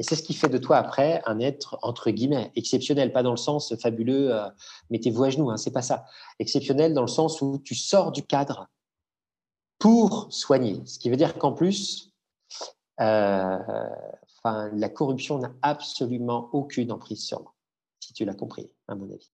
[0.00, 3.30] Et c'est ce qui fait de toi après un être entre guillemets exceptionnel, pas dans
[3.30, 4.48] le sens fabuleux, euh,
[4.90, 6.04] mettez-vous à genoux, hein, c'est pas ça.
[6.40, 8.66] Exceptionnel dans le sens où tu sors du cadre
[9.78, 10.82] pour soigner.
[10.84, 12.12] Ce qui veut dire qu'en plus,
[13.00, 13.58] euh,
[14.44, 17.54] la corruption n'a absolument aucune emprise sur moi,
[18.00, 19.30] si tu l'as compris, à mon avis.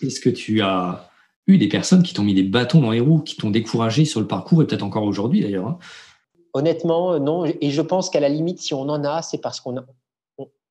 [0.00, 1.10] Est-ce que tu as
[1.46, 4.20] eu des personnes qui t'ont mis des bâtons dans les roues, qui t'ont découragé sur
[4.20, 5.78] le parcours et peut-être encore aujourd'hui d'ailleurs hein?
[6.54, 7.44] Honnêtement, euh, non.
[7.44, 9.76] Et je pense qu'à la limite, si on en a, c'est parce qu'on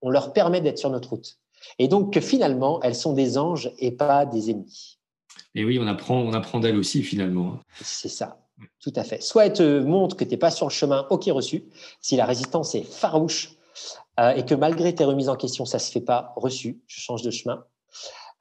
[0.02, 1.39] on, leur permet d'être sur notre route.
[1.80, 4.97] Et donc que finalement, elles sont des anges et pas des ennemis.
[5.58, 7.54] Et oui, on apprend, on apprend d'elles aussi finalement.
[7.54, 7.60] Hein.
[7.82, 8.38] C'est ça,
[8.80, 9.24] tout à fait.
[9.24, 11.65] Soit elles te montrent que tu n'es pas sur le chemin, ok reçu.
[12.00, 13.56] Si la résistance est farouche
[14.20, 17.02] euh, et que malgré tes remises en question, ça ne se fait pas reçu, je
[17.02, 17.65] change de chemin.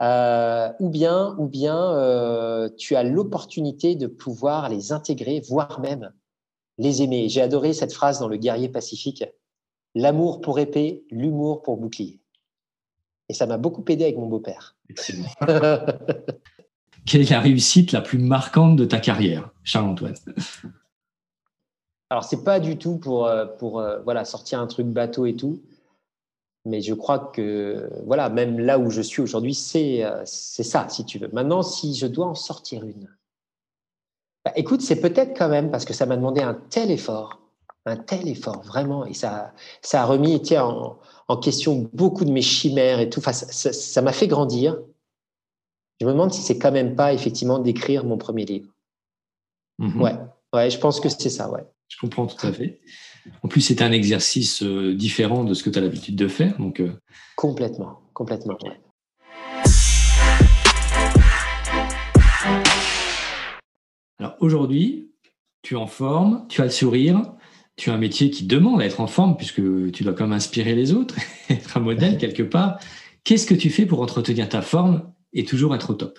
[0.02, 6.12] Euh, ou bien, ou bien euh, tu as l'opportunité de pouvoir les intégrer, voire même
[6.76, 7.30] les aimer.
[7.30, 9.24] J'ai adoré cette phrase dans Le guerrier pacifique
[9.94, 12.20] l'amour pour épée, l'humour pour bouclier.
[13.30, 14.76] Et ça m'a beaucoup aidé avec mon beau-père.
[17.06, 20.14] Quelle est la réussite la plus marquante de ta carrière, Charles-Antoine
[22.10, 25.60] Alors, c'est pas du tout pour, euh, pour voilà, sortir un truc bateau et tout.
[26.66, 31.04] Mais je crois que, voilà, même là où je suis aujourd'hui, c'est euh, ça, si
[31.04, 31.28] tu veux.
[31.32, 33.08] Maintenant, si je dois en sortir une,
[34.44, 37.40] bah, écoute, c'est peut-être quand même parce que ça m'a demandé un tel effort,
[37.84, 42.42] un tel effort, vraiment, et ça, ça a remis en, en question beaucoup de mes
[42.42, 43.20] chimères et tout.
[43.22, 44.76] Ça m'a fait grandir.
[46.00, 48.68] Je me demande si c'est quand même pas, effectivement, d'écrire mon premier livre.
[49.80, 50.00] Mm-hmm.
[50.00, 50.14] Ouais,
[50.54, 51.64] ouais, je pense que c'est ça, ouais.
[51.88, 52.80] Je comprends tout à fait.
[53.42, 56.58] En plus, c'est un exercice euh, différent de ce que tu as l'habitude de faire.
[56.58, 56.92] Donc, euh,
[57.36, 58.58] Complètement, complètement.
[64.18, 65.12] Alors aujourd'hui,
[65.62, 67.22] tu es en forme, tu as le sourire,
[67.76, 70.32] tu as un métier qui demande à être en forme puisque tu dois quand même
[70.32, 71.14] inspirer les autres,
[71.48, 72.78] être un modèle quelque part.
[73.24, 76.18] Qu'est-ce que tu fais pour entretenir ta forme et toujours être au top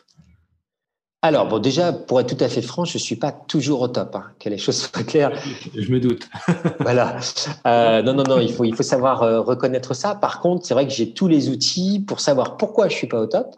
[1.23, 3.87] alors, bon, déjà, pour être tout à fait franc, je ne suis pas toujours au
[3.87, 5.37] top, hein, que les choses soient claires.
[5.75, 6.29] Je me doute.
[6.79, 7.19] voilà.
[7.65, 10.13] Euh, non, non, non, il faut, il faut savoir euh, reconnaître ça.
[10.13, 13.07] Par contre, c'est vrai que j'ai tous les outils pour savoir pourquoi je ne suis
[13.07, 13.55] pas au top.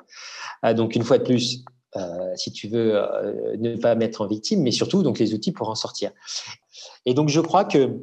[0.66, 1.64] Euh, donc, une fois de plus,
[2.36, 3.02] si tu veux
[3.58, 6.12] ne pas mettre en victime, mais surtout donc les outils pour en sortir.
[7.06, 7.98] Et donc, je crois que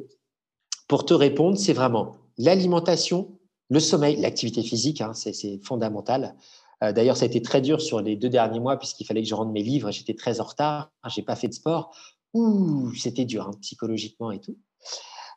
[0.89, 6.35] pour te répondre, c'est vraiment l'alimentation, le sommeil, l'activité physique, hein, c'est fondamental.
[6.83, 9.27] Euh, d'ailleurs, ça a été très dur sur les deux derniers mois puisqu'il fallait que
[9.27, 9.91] je rende mes livres.
[9.91, 10.91] J'étais très en retard.
[11.07, 11.95] J'ai pas fait de sport.
[12.33, 14.57] Ouh, c'était dur hein, psychologiquement et tout.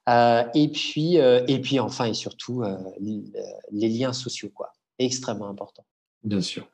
[0.09, 2.63] Euh, et puis, euh, et puis enfin et surtout
[3.01, 5.85] les liens sociaux, quoi, extrêmement important.
[6.25, 6.69] Bien sûr.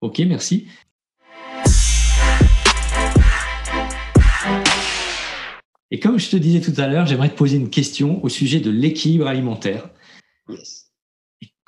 [0.00, 0.66] Ok, merci.
[5.90, 8.60] Et comme je te disais tout à l'heure, j'aimerais te poser une question au sujet
[8.60, 9.90] de l'équilibre alimentaire.
[10.48, 10.89] Yes.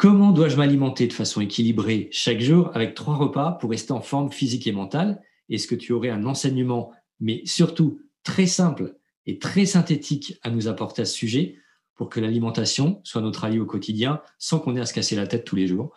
[0.03, 4.33] Comment dois-je m'alimenter de façon équilibrée chaque jour avec trois repas pour rester en forme
[4.33, 5.23] physique et mentale?
[5.49, 10.67] Est-ce que tu aurais un enseignement, mais surtout très simple et très synthétique à nous
[10.67, 11.55] apporter à ce sujet
[11.95, 15.29] pour que l'alimentation soit notre allié au quotidien sans qu'on ait à se casser la
[15.29, 15.95] tête tous les jours?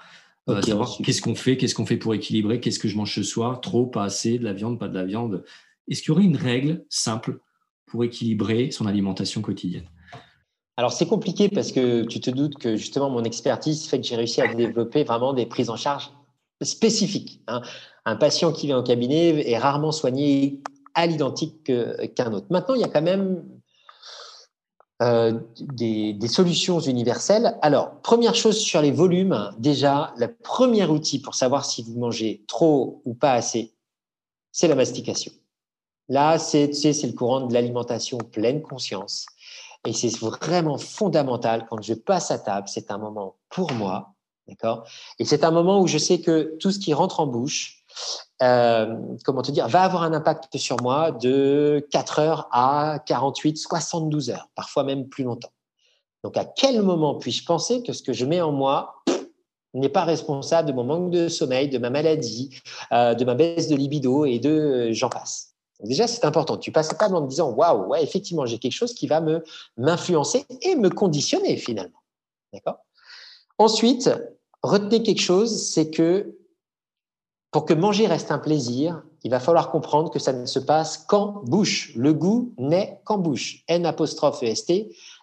[0.49, 3.23] Euh, savoir qu'est-ce qu'on fait, qu'est-ce qu'on fait pour équilibrer, qu'est-ce que je mange ce
[3.23, 5.43] soir, trop, pas assez, de la viande, pas de la viande.
[5.87, 7.39] Est-ce qu'il y aurait une règle simple
[7.87, 9.89] pour équilibrer son alimentation quotidienne?
[10.77, 14.15] Alors c'est compliqué parce que tu te doutes que justement mon expertise fait que j'ai
[14.15, 16.11] réussi à développer vraiment des prises en charge
[16.61, 17.41] spécifiques.
[17.47, 17.61] Hein.
[18.05, 20.61] Un patient qui vient au cabinet est rarement soigné
[20.93, 21.63] à l'identique
[22.15, 22.47] qu'un autre.
[22.49, 23.43] Maintenant, il y a quand même
[25.01, 27.57] euh, des, solutions universelles.
[27.61, 32.45] Alors, première chose sur les volumes, déjà, le premier outil pour savoir si vous mangez
[32.47, 33.73] trop ou pas assez,
[34.53, 35.33] c'est la mastication.
[36.07, 39.25] Là, c'est le courant de l'alimentation pleine conscience.
[39.85, 44.13] Et c'est vraiment fondamental quand je passe à table, c'est un moment pour moi,
[44.47, 44.87] d'accord?
[45.19, 47.83] Et c'est un moment où je sais que tout ce qui rentre en bouche,
[48.41, 53.57] euh, comment te dire, va avoir un impact sur moi de 4 heures à 48,
[53.57, 55.51] 72 heures, parfois même plus longtemps.
[56.23, 59.03] Donc, à quel moment puis-je penser que ce que je mets en moi
[59.75, 62.59] n'est pas responsable de mon manque de sommeil, de ma maladie,
[62.91, 65.54] euh, de ma baisse de libido et de euh, j'en passe?
[65.83, 66.57] Déjà, c'est important.
[66.57, 69.43] Tu passes pas en te disant waouh, ouais, effectivement, j'ai quelque chose qui va me
[69.77, 71.99] m'influencer et me conditionner finalement.
[73.57, 74.09] Ensuite,
[74.63, 76.37] retenez quelque chose, c'est que
[77.51, 80.97] pour que manger reste un plaisir, il va falloir comprendre que ça ne se passe
[80.97, 81.93] qu'en bouche.
[81.95, 83.63] Le goût n'est qu'en bouche.
[83.67, 84.71] N apostrophe EST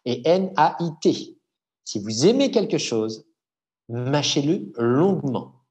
[0.06, 1.36] et N-A-I-T.
[1.84, 3.26] Si vous aimez quelque chose,
[3.88, 5.61] mâchez-le longuement.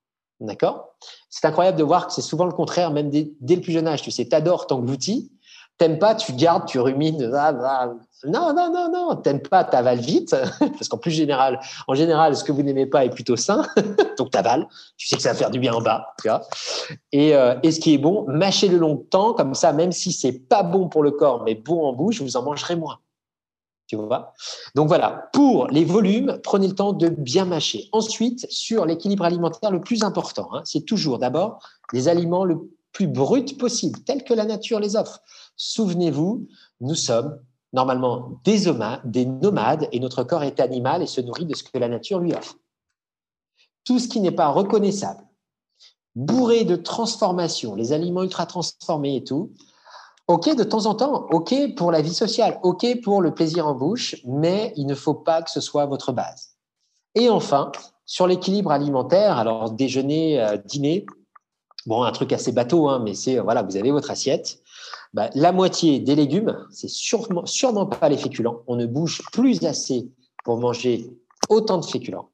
[0.41, 0.95] D'accord?
[1.29, 4.01] C'est incroyable de voir que c'est souvent le contraire, même dès, le plus jeune âge.
[4.01, 5.31] Tu sais, t'adores, t'engloutis.
[5.77, 7.31] T'aimes pas, tu gardes, tu rumines.
[7.33, 7.93] Ah, ah.
[8.25, 9.15] Non, non, non, non.
[9.17, 10.35] T'aimes pas, t'avales vite.
[10.59, 13.63] Parce qu'en plus général, en général, ce que vous n'aimez pas est plutôt sain.
[14.17, 14.67] Donc t'avales.
[14.97, 16.07] Tu sais que ça va faire du bien en bas.
[16.21, 16.41] Tu vois
[17.11, 19.33] et, euh, et ce qui est bon, mâchez-le longtemps.
[19.33, 22.35] Comme ça, même si c'est pas bon pour le corps, mais bon en bouche, vous
[22.35, 22.97] en mangerez moins.
[24.75, 27.89] Donc voilà, pour les volumes, prenez le temps de bien mâcher.
[27.91, 31.59] Ensuite, sur l'équilibre alimentaire, le plus important, hein, c'est toujours d'abord
[31.93, 35.21] les aliments le plus bruts possible, tels que la nature les offre.
[35.55, 36.47] Souvenez-vous,
[36.81, 37.39] nous sommes
[37.73, 38.65] normalement des,
[39.05, 42.19] des nomades et notre corps est animal et se nourrit de ce que la nature
[42.19, 42.57] lui offre.
[43.85, 45.23] Tout ce qui n'est pas reconnaissable,
[46.15, 49.51] bourré de transformation, les aliments ultra transformés et tout,
[50.31, 53.75] ok de temps en temps, ok pour la vie sociale, ok pour le plaisir en
[53.75, 56.55] bouche, mais il ne faut pas que ce soit votre base.
[57.15, 57.71] Et enfin,
[58.05, 61.05] sur l'équilibre alimentaire, alors déjeuner, euh, dîner,
[61.85, 64.61] bon, un truc assez bateau, hein, mais c'est, voilà, vous avez votre assiette.
[65.13, 68.61] Bah, la moitié des légumes, c'est sûrement, sûrement pas les féculents.
[68.67, 70.09] On ne bouge plus assez
[70.45, 71.11] pour manger
[71.49, 72.30] autant de féculents.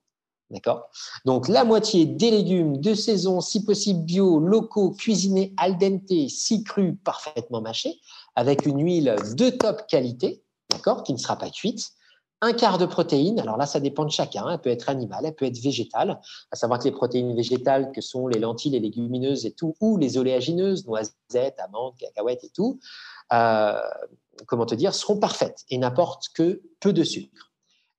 [0.49, 0.89] D'accord?
[1.25, 6.63] Donc, la moitié des légumes de saison, si possible bio, locaux, cuisinés al dente, si
[6.63, 7.99] crus, parfaitement mâchés,
[8.36, 11.91] avec une huile de top qualité, d'accord, qui ne sera pas cuite
[12.41, 13.39] un quart de protéines.
[13.39, 14.49] Alors là, ça dépend de chacun.
[14.49, 16.19] Elle peut être animale, elle peut être végétale.
[16.51, 19.97] À savoir que les protéines végétales, que sont les lentilles, les légumineuses et tout, ou
[19.97, 22.79] les oléagineuses, noisettes, amandes, cacahuètes et tout,
[23.33, 23.81] euh,
[24.45, 27.46] comment te dire, seront parfaites et n'apportent que peu de sucre.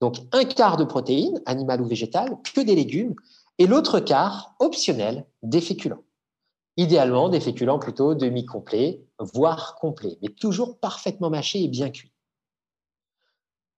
[0.00, 3.14] Donc un quart de protéines, animales ou végétales, que des légumes,
[3.58, 6.04] et l'autre quart, optionnel, des féculents.
[6.76, 12.12] Idéalement, des féculents plutôt demi-complets, voire complets, mais toujours parfaitement mâchés et bien cuits.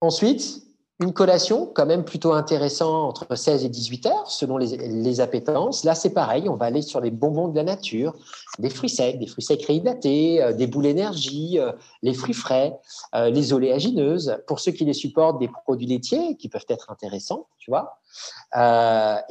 [0.02, 0.62] Ensuite,
[1.00, 5.82] une collation, quand même plutôt intéressant entre 16 et 18 heures, selon les, appétences.
[5.84, 8.14] Là, c'est pareil, on va aller sur les bonbons de la nature,
[8.58, 12.78] des fruits secs, des fruits secs réhydratés, euh, des boules énergie, euh, les fruits frais,
[13.14, 14.36] euh, les oléagineuses.
[14.46, 17.98] Pour ceux qui les supportent, des produits laitiers qui peuvent être intéressants, tu vois.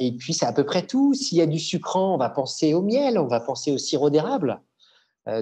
[0.00, 1.14] et puis, c'est à peu près tout.
[1.14, 4.10] S'il y a du sucrant, on va penser au miel, on va penser au sirop
[4.10, 4.60] d'érable,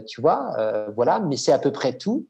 [0.06, 0.54] tu vois.
[0.94, 2.26] voilà, mais c'est à peu près tout.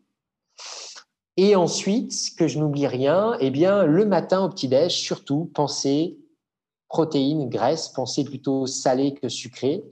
[1.40, 6.18] Et ensuite, que je n'oublie rien, eh bien, le matin au petit-déj, surtout, pensez
[6.88, 9.84] protéines, graisses, pensez plutôt salé que sucré.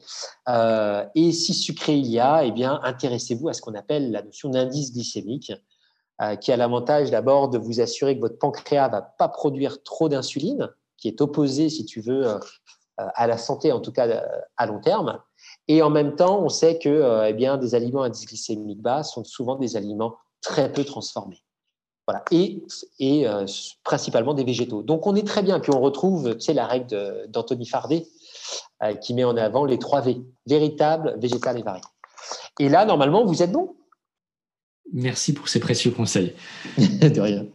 [0.48, 4.22] Euh, et si sucré il y a, eh bien, intéressez-vous à ce qu'on appelle la
[4.22, 5.52] notion d'indice glycémique,
[6.20, 10.08] euh, qui a l'avantage d'abord de vous assurer que votre pancréas va pas produire trop
[10.08, 12.38] d'insuline, qui est opposé, si tu veux, euh,
[12.96, 14.20] à la santé, en tout cas
[14.56, 15.20] à long terme.
[15.68, 19.04] Et en même temps, on sait que eh bien, des aliments à indice glycémique bas
[19.04, 21.42] sont souvent des aliments très peu transformés.
[22.06, 22.24] Voilà.
[22.30, 22.62] Et,
[23.00, 23.46] et euh,
[23.82, 24.82] principalement des végétaux.
[24.82, 25.58] Donc on est très bien.
[25.58, 28.06] Puis on retrouve tu sais, la règle d'Anthony Fardet
[28.82, 31.82] euh, qui met en avant les trois V véritable, végétal et varié.
[32.60, 33.74] Et là, normalement, vous êtes bon.
[34.92, 36.32] Merci pour ces précieux conseils.
[36.78, 37.46] de rien.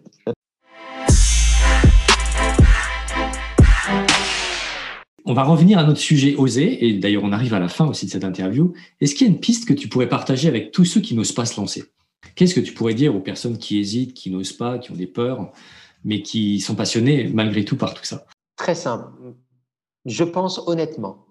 [5.24, 8.06] On va revenir à notre sujet osé, et d'ailleurs on arrive à la fin aussi
[8.06, 8.74] de cette interview.
[9.00, 11.32] Est-ce qu'il y a une piste que tu pourrais partager avec tous ceux qui n'osent
[11.32, 11.86] pas se lancer?
[12.36, 15.08] Qu'est-ce que tu pourrais dire aux personnes qui hésitent, qui n'osent pas, qui ont des
[15.08, 15.52] peurs
[16.04, 18.26] mais qui sont passionnés malgré tout par tout ça?
[18.56, 19.06] Très simple.
[20.06, 21.26] Je pense honnêtement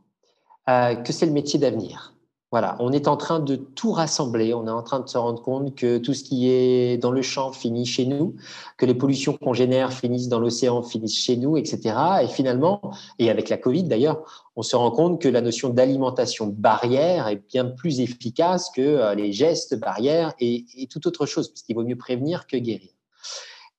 [0.68, 2.14] euh, que c'est le métier d'avenir.
[2.50, 5.40] Voilà, on est en train de tout rassembler, on est en train de se rendre
[5.40, 8.34] compte que tout ce qui est dans le champ finit chez nous,
[8.76, 11.96] que les pollutions qu'on génère finissent dans l'océan, finissent chez nous, etc.
[12.24, 12.80] Et finalement,
[13.20, 17.40] et avec la Covid d'ailleurs, on se rend compte que la notion d'alimentation barrière est
[17.48, 21.84] bien plus efficace que euh, les gestes barrières et, et toute autre chose, puisqu'il vaut
[21.84, 22.90] mieux prévenir que guérir.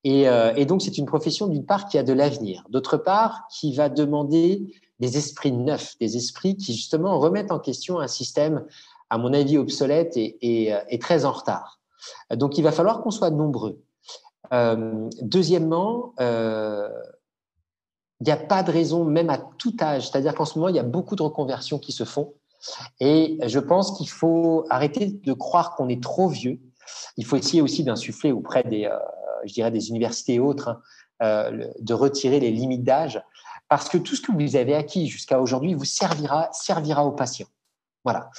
[0.08, 3.74] Euh, et donc, c'est une profession, d'une part, qui a de l'avenir, d'autre part, qui
[3.74, 8.66] va demander des esprits neufs, des esprits qui justement remettent en question un système,
[9.10, 11.80] à mon avis, obsolète et, euh, très en retard.
[12.32, 13.82] Donc il va falloir qu'on soit nombreux.
[14.54, 16.88] Euh, deuxièmement, euh,
[18.20, 20.76] il n'y a pas de raison, même à tout âge, c'est-à-dire qu'en ce moment, il
[20.76, 22.36] y a beaucoup de reconversions qui se font.
[23.00, 26.60] Et je pense qu'il faut arrêter de croire qu'on est trop vieux.
[27.18, 28.88] Il faut essayer aussi d'insuffler auprès des,
[29.46, 30.80] je dirais, des universités et autres,
[31.20, 33.20] hein, de retirer les limites d'âge
[33.72, 37.48] parce que tout ce que vous avez acquis jusqu'à aujourd'hui vous servira, servira aux patients.
[38.04, 38.30] Voilà.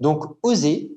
[0.00, 0.90] Donc, osez.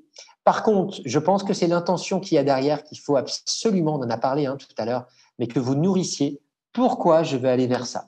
[0.43, 4.03] Par contre, je pense que c'est l'intention qu'il y a derrière qu'il faut absolument, on
[4.03, 5.05] en a parlé hein, tout à l'heure,
[5.37, 6.41] mais que vous nourrissiez.
[6.73, 8.07] Pourquoi je veux aller vers ça?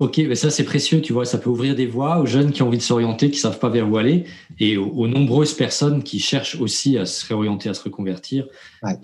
[0.00, 2.62] Ok, mais ça c'est précieux, tu vois, ça peut ouvrir des voies aux jeunes qui
[2.62, 4.26] ont envie de s'orienter, qui savent pas vers où aller,
[4.58, 8.46] et aux, nombreuses personnes qui cherchent aussi à se réorienter, à se reconvertir.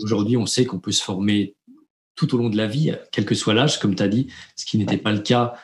[0.03, 1.57] Aujourd'hui, on sait qu'on peut se former
[2.17, 4.67] tout au long de la vie, quel que soit l'âge, comme tu as dit, ce
[4.67, 5.55] qui n'était pas le cas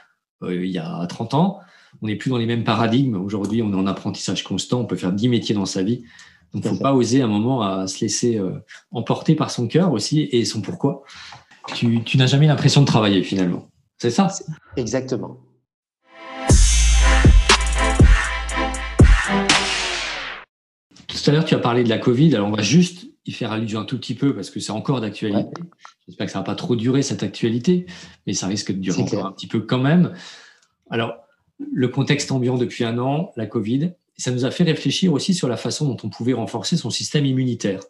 [0.43, 1.61] euh, il y a 30 ans.
[2.03, 3.17] On n'est plus dans les mêmes paradigmes.
[3.17, 4.81] Aujourd'hui, on est en apprentissage constant.
[4.81, 6.05] On peut faire 10 métiers dans sa vie.
[6.55, 8.53] Donc, il ne faut pas oser un moment à se laisser euh,
[8.91, 11.03] emporter par son cœur aussi et son pourquoi.
[11.75, 13.69] Tu, tu n'as jamais l'impression de travailler finalement.
[13.99, 14.29] C'est ça
[14.77, 15.39] Exactement.
[21.09, 22.35] Tout à l'heure, tu as parlé de la Covid.
[22.35, 25.03] Alors, on va juste y faire allusion un tout petit peu parce que c'est encore
[25.03, 25.61] d'actualité.
[26.07, 27.85] J'espère que ça va pas trop durer cette actualité,
[28.27, 30.15] mais ça risque de durer encore un petit peu quand même.
[30.89, 31.15] Alors,
[31.59, 35.47] le contexte ambiant depuis un an, la Covid, ça nous a fait réfléchir aussi sur
[35.47, 37.83] la façon dont on pouvait renforcer son système immunitaire.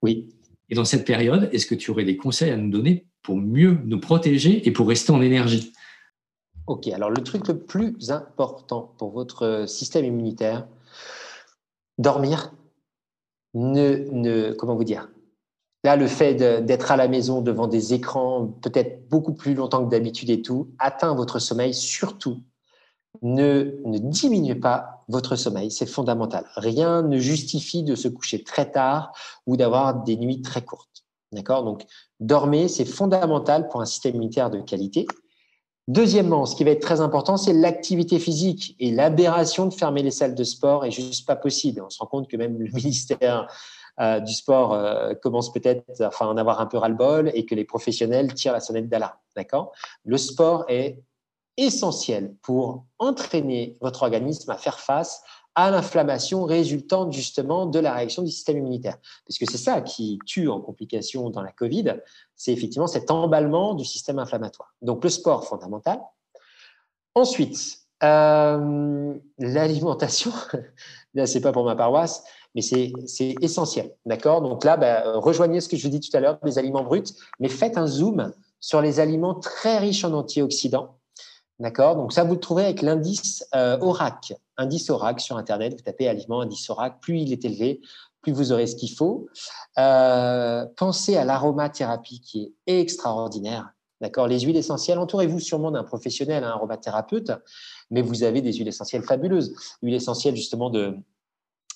[0.00, 0.28] Oui.
[0.70, 3.78] Et dans cette période, est-ce que tu aurais des conseils à nous donner pour mieux
[3.84, 5.72] nous protéger et pour rester en énergie?
[6.68, 10.68] Ok, alors le truc le plus important pour votre système immunitaire,
[11.96, 12.52] dormir,
[13.54, 15.08] ne, ne, comment vous dire?
[15.84, 19.90] Là, le fait d'être à la maison devant des écrans peut-être beaucoup plus longtemps que
[19.90, 21.72] d'habitude et tout, atteint votre sommeil.
[21.72, 22.42] Surtout,
[23.22, 26.46] ne, ne diminuez pas votre sommeil, c'est fondamental.
[26.56, 29.12] Rien ne justifie de se coucher très tard
[29.46, 31.04] ou d'avoir des nuits très courtes.
[31.32, 31.64] D'accord?
[31.64, 31.84] Donc,
[32.20, 35.06] dormez, c'est fondamental pour un système immunitaire de qualité.
[35.88, 40.10] Deuxièmement, ce qui va être très important, c'est l'activité physique et l'aberration de fermer les
[40.10, 41.80] salles de sport est juste pas possible.
[41.80, 43.48] On se rend compte que même le ministère
[43.98, 47.64] euh, du sport euh, commence peut-être à en avoir un peu ras-le-bol et que les
[47.64, 49.16] professionnels tirent la sonnette d'alarme.
[49.34, 49.72] D'accord?
[50.04, 51.02] Le sport est
[51.56, 55.22] essentiel pour entraîner votre organisme à faire face
[55.58, 58.96] à l'inflammation résultante justement de la réaction du système immunitaire.
[59.26, 61.94] Parce que c'est ça qui tue en complication dans la Covid,
[62.36, 64.72] c'est effectivement cet emballement du système inflammatoire.
[64.82, 65.98] Donc le sport fondamental.
[67.16, 67.58] Ensuite,
[68.04, 70.30] euh, l'alimentation,
[71.14, 72.22] là c'est pas pour ma paroisse,
[72.54, 73.90] mais c'est essentiel.
[74.06, 74.42] D'accord?
[74.42, 77.02] Donc là, bah, rejoignez ce que je vous dis tout à l'heure, des aliments bruts,
[77.40, 80.97] mais faites un zoom sur les aliments très riches en antioxydants
[81.58, 81.96] D'accord?
[81.96, 84.34] Donc ça, vous le trouvez avec l'indice euh, ORAC.
[84.56, 87.80] Indice ORAC sur Internet, vous tapez aliment, indice ORAC, plus il est élevé,
[88.20, 89.26] plus vous aurez ce qu'il faut.
[89.76, 93.70] Euh, pensez à l'aromathérapie qui est extraordinaire.
[94.00, 94.28] D'accord?
[94.28, 97.32] Les huiles essentielles, entourez-vous sûrement d'un professionnel, un aromathérapeute,
[97.90, 99.54] mais vous avez des huiles essentielles fabuleuses.
[99.82, 100.96] L'huile essentielle justement de,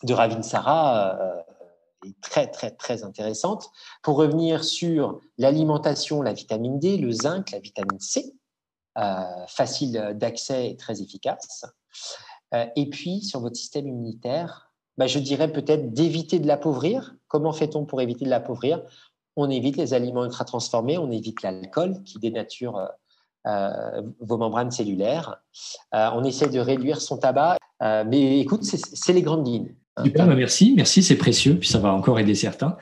[0.05, 3.71] de Ravinsara euh, est très, très, très intéressante.
[4.03, 8.33] Pour revenir sur l'alimentation, la vitamine D, le zinc, la vitamine C,
[9.49, 11.65] facile d'accès et très efficace.
[12.55, 17.15] Euh, et puis, sur votre système immunitaire, bah, je dirais peut-être d'éviter de l'appauvrir.
[17.29, 18.83] Comment fait-on pour éviter de l'appauvrir?
[19.37, 22.89] On évite les aliments ultra transformés, on évite l'alcool qui dénature
[23.47, 25.43] euh, vos membranes cellulaires.
[25.93, 27.57] on essaie de réduire son tabac.
[27.81, 29.75] mais écoute, c'est les grandes lignes.
[30.05, 32.77] Super, bah, merci, merci, c'est précieux, puis ça va encore aider certains.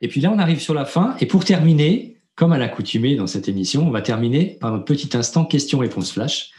[0.00, 1.16] Et puis là, on arrive sur la fin.
[1.20, 5.16] Et pour terminer, comme à l'accoutumée dans cette émission, on va terminer par un petit
[5.16, 6.50] instant question-réponse flash.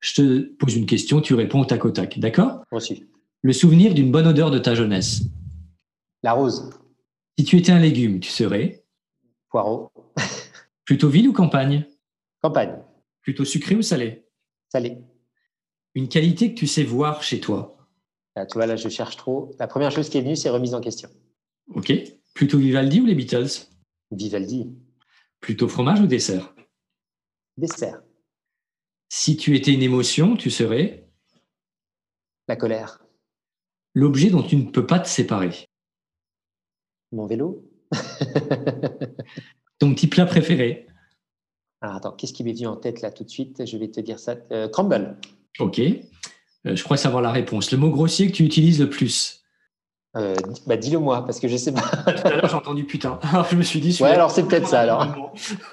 [0.00, 2.62] Je te pose une question, tu réponds au tac au tac, d'accord?
[2.70, 3.06] Aussi.
[3.42, 5.22] Le souvenir d'une bonne odeur de ta jeunesse
[6.22, 6.70] La rose.
[7.38, 8.84] Si tu étais un légume, tu serais?
[9.48, 9.90] Poireau.
[10.84, 11.86] Plutôt ville ou campagne?
[12.42, 12.78] Campagne.
[13.22, 14.26] Plutôt sucré ou salé?
[14.68, 14.98] Salé.
[15.94, 17.76] Une qualité que tu sais voir chez toi?
[18.36, 19.50] Tu vois, là, je cherche trop.
[19.58, 21.10] La première chose qui est venue, c'est remise en question.
[21.74, 21.92] Ok.
[22.34, 23.66] Plutôt Vivaldi ou les Beatles?
[24.10, 24.70] Vivaldi.
[25.40, 26.54] Plutôt fromage ou dessert?
[27.56, 28.02] Dessert.
[29.08, 31.08] Si tu étais une émotion, tu serais?
[32.48, 33.04] La colère.
[33.94, 35.66] L'objet dont tu ne peux pas te séparer.
[37.12, 37.68] Mon vélo.
[39.78, 40.86] Ton petit plat préféré?
[41.80, 43.66] Alors attends, qu'est-ce qui m'est venu en tête là tout de suite?
[43.66, 44.36] Je vais te dire ça.
[44.52, 45.18] Euh, crumble.
[45.58, 45.80] Ok.
[45.80, 47.72] Euh, je crois savoir la réponse.
[47.72, 49.39] Le mot grossier que tu utilises le plus?
[50.16, 50.34] Euh,
[50.66, 51.82] bah dis-le moi, parce que je sais pas.
[51.82, 53.20] Tout à l'heure, j'ai entendu putain.
[53.32, 53.96] Alors, je me suis dit.
[54.00, 55.32] Ouais, alors c'est peut-être ça, alors.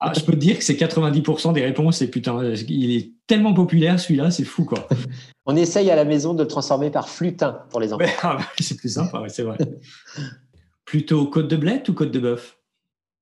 [0.00, 2.54] ah, je peux te dire que c'est 90% des réponses, c'est putain.
[2.68, 4.86] Il est tellement populaire, celui-là, c'est fou, quoi.
[5.46, 8.04] On essaye à la maison de le transformer par flutin pour les enfants.
[8.22, 9.58] Ah, bah, c'est plus sympa, c'est vrai.
[10.84, 12.58] Plutôt côte de blette ou côte de bœuf?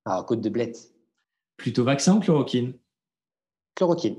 [0.05, 0.90] Ah, côte de blette.
[1.57, 2.74] Plutôt vaccin ou chloroquine?
[3.74, 4.16] Chloroquine.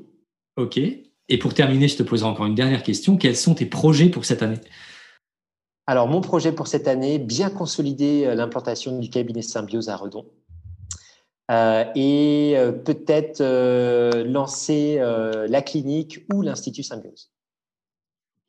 [0.57, 0.79] Ok.
[1.27, 3.17] Et pour terminer, je te poserai encore une dernière question.
[3.17, 4.59] Quels sont tes projets pour cette année?
[5.87, 10.25] Alors, mon projet pour cette année, bien consolider euh, l'implantation du cabinet Symbiose à Redon.
[11.51, 13.43] Euh, et euh, peut-être
[14.23, 17.31] lancer la clinique ou l'Institut Symbiose.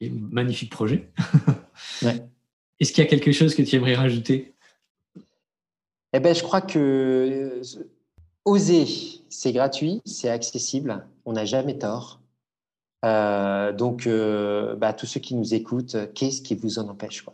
[0.00, 1.10] magnifique projet.
[2.80, 4.54] Est-ce qu'il y a quelque chose que tu aimerais rajouter?
[6.12, 7.60] Eh ben, Je crois que
[8.46, 8.86] oser,
[9.28, 12.20] c'est gratuit, c'est accessible, on n'a jamais tort.
[13.06, 17.24] Euh, donc, euh, bah, tous ceux qui nous écoutent, qu'est-ce qui vous en empêche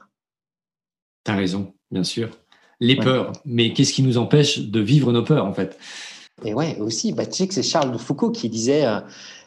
[1.25, 2.29] Tu as raison, bien sûr.
[2.79, 5.79] Les peurs, mais qu'est-ce qui nous empêche de vivre nos peurs, en fait?
[6.45, 9.01] Et ouais, aussi, bah, tu sais que c'est Charles de Foucault qui disait, euh,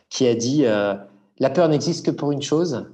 [0.09, 2.87] qui a dit La peur n'existe que pour une chose,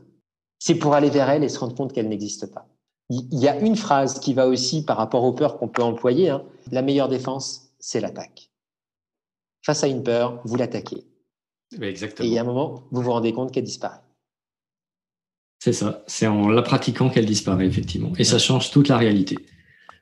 [0.59, 2.67] c'est pour aller vers elle et se rendre compte qu'elle n'existe pas.
[3.09, 6.29] Il y a une phrase qui va aussi par rapport aux peurs qu'on peut employer
[6.29, 6.43] hein.
[6.71, 8.49] la meilleure défense, c'est l'attaque.
[9.63, 11.05] Face à une peur, vous l'attaquez.
[11.79, 12.25] Exactement.
[12.25, 14.01] Et il y a un moment, vous vous rendez compte qu'elle disparaît.
[15.59, 16.03] C'est ça.
[16.07, 18.11] C'est en la pratiquant qu'elle disparaît, effectivement.
[18.17, 19.37] Et ça change toute la réalité.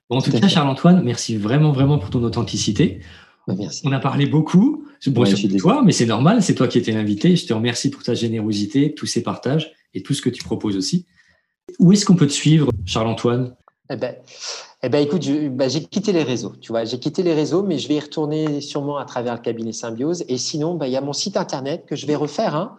[0.10, 3.02] en tout, cas, Charles-Antoine, merci vraiment, vraiment pour ton authenticité.
[3.46, 3.82] Bah, merci.
[3.86, 4.86] On a parlé beaucoup.
[5.08, 5.26] Bon,
[5.60, 6.42] toi, mais c'est normal.
[6.44, 7.36] C'est toi qui étais l'invité.
[7.36, 10.78] Je te remercie pour ta générosité, tous ces partages et tout ce que tu proposes
[10.78, 11.06] aussi.
[11.78, 13.56] Où est-ce qu'on peut te suivre, Charles-Antoine?
[13.92, 14.16] Eh ben,
[14.84, 16.54] eh ben, écoute, bah, j'ai quitté les réseaux.
[16.62, 19.42] Tu vois, j'ai quitté les réseaux, mais je vais y retourner sûrement à travers le
[19.42, 20.24] cabinet Symbiose.
[20.28, 22.78] Et sinon, bah, il y a mon site internet que je vais refaire, hein,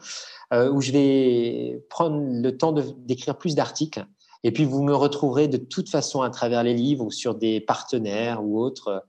[0.53, 4.07] euh, où je vais prendre le temps d'écrire plus d'articles.
[4.45, 7.61] Et puis, vous me retrouverez de toute façon à travers les livres ou sur des
[7.61, 9.05] partenaires ou autres.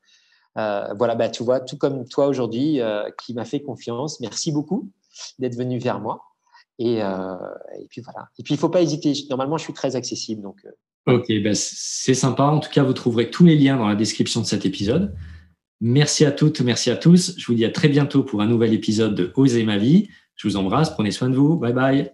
[0.57, 4.19] Euh, voilà, bah, tu vois, tout comme toi aujourd'hui, euh, qui m'a fait confiance.
[4.19, 4.89] Merci beaucoup
[5.37, 6.23] d'être venu vers moi.
[6.79, 8.29] Et, et, puis voilà.
[8.39, 9.13] Et puis, il ne faut pas hésiter.
[9.29, 10.41] Normalement, je suis très accessible.
[10.41, 10.65] Donc,
[11.07, 12.43] Ok, ben c'est sympa.
[12.43, 15.15] En tout cas, vous trouverez tous les liens dans la description de cet épisode.
[15.81, 17.33] Merci à toutes, merci à tous.
[17.37, 20.09] Je vous dis à très bientôt pour un nouvel épisode de Oser ma vie.
[20.35, 21.57] Je vous embrasse, prenez soin de vous.
[21.57, 22.11] Bye bye.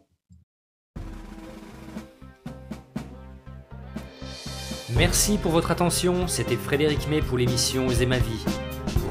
[4.95, 6.27] Merci pour votre attention.
[6.27, 8.45] C'était Frédéric May pour l'émission Oser ma vie.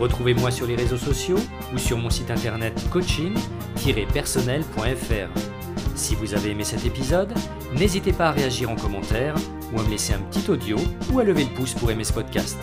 [0.01, 1.39] Retrouvez-moi sur les réseaux sociaux
[1.75, 5.56] ou sur mon site internet coaching-personnel.fr.
[5.97, 7.33] Si vous avez aimé cet épisode,
[7.75, 9.35] n'hésitez pas à réagir en commentaire
[9.73, 10.77] ou à me laisser un petit audio
[11.11, 12.59] ou à lever le pouce pour aimer ce podcast.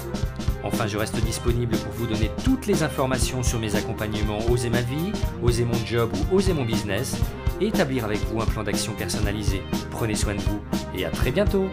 [0.64, 4.82] Enfin, je reste disponible pour vous donner toutes les informations sur mes accompagnements Oser ma
[4.82, 5.12] vie,
[5.42, 7.18] Oser mon job ou Oser mon business
[7.60, 9.64] et établir avec vous un plan d'action personnalisé.
[9.90, 10.62] Prenez soin de vous
[10.96, 11.66] et à très bientôt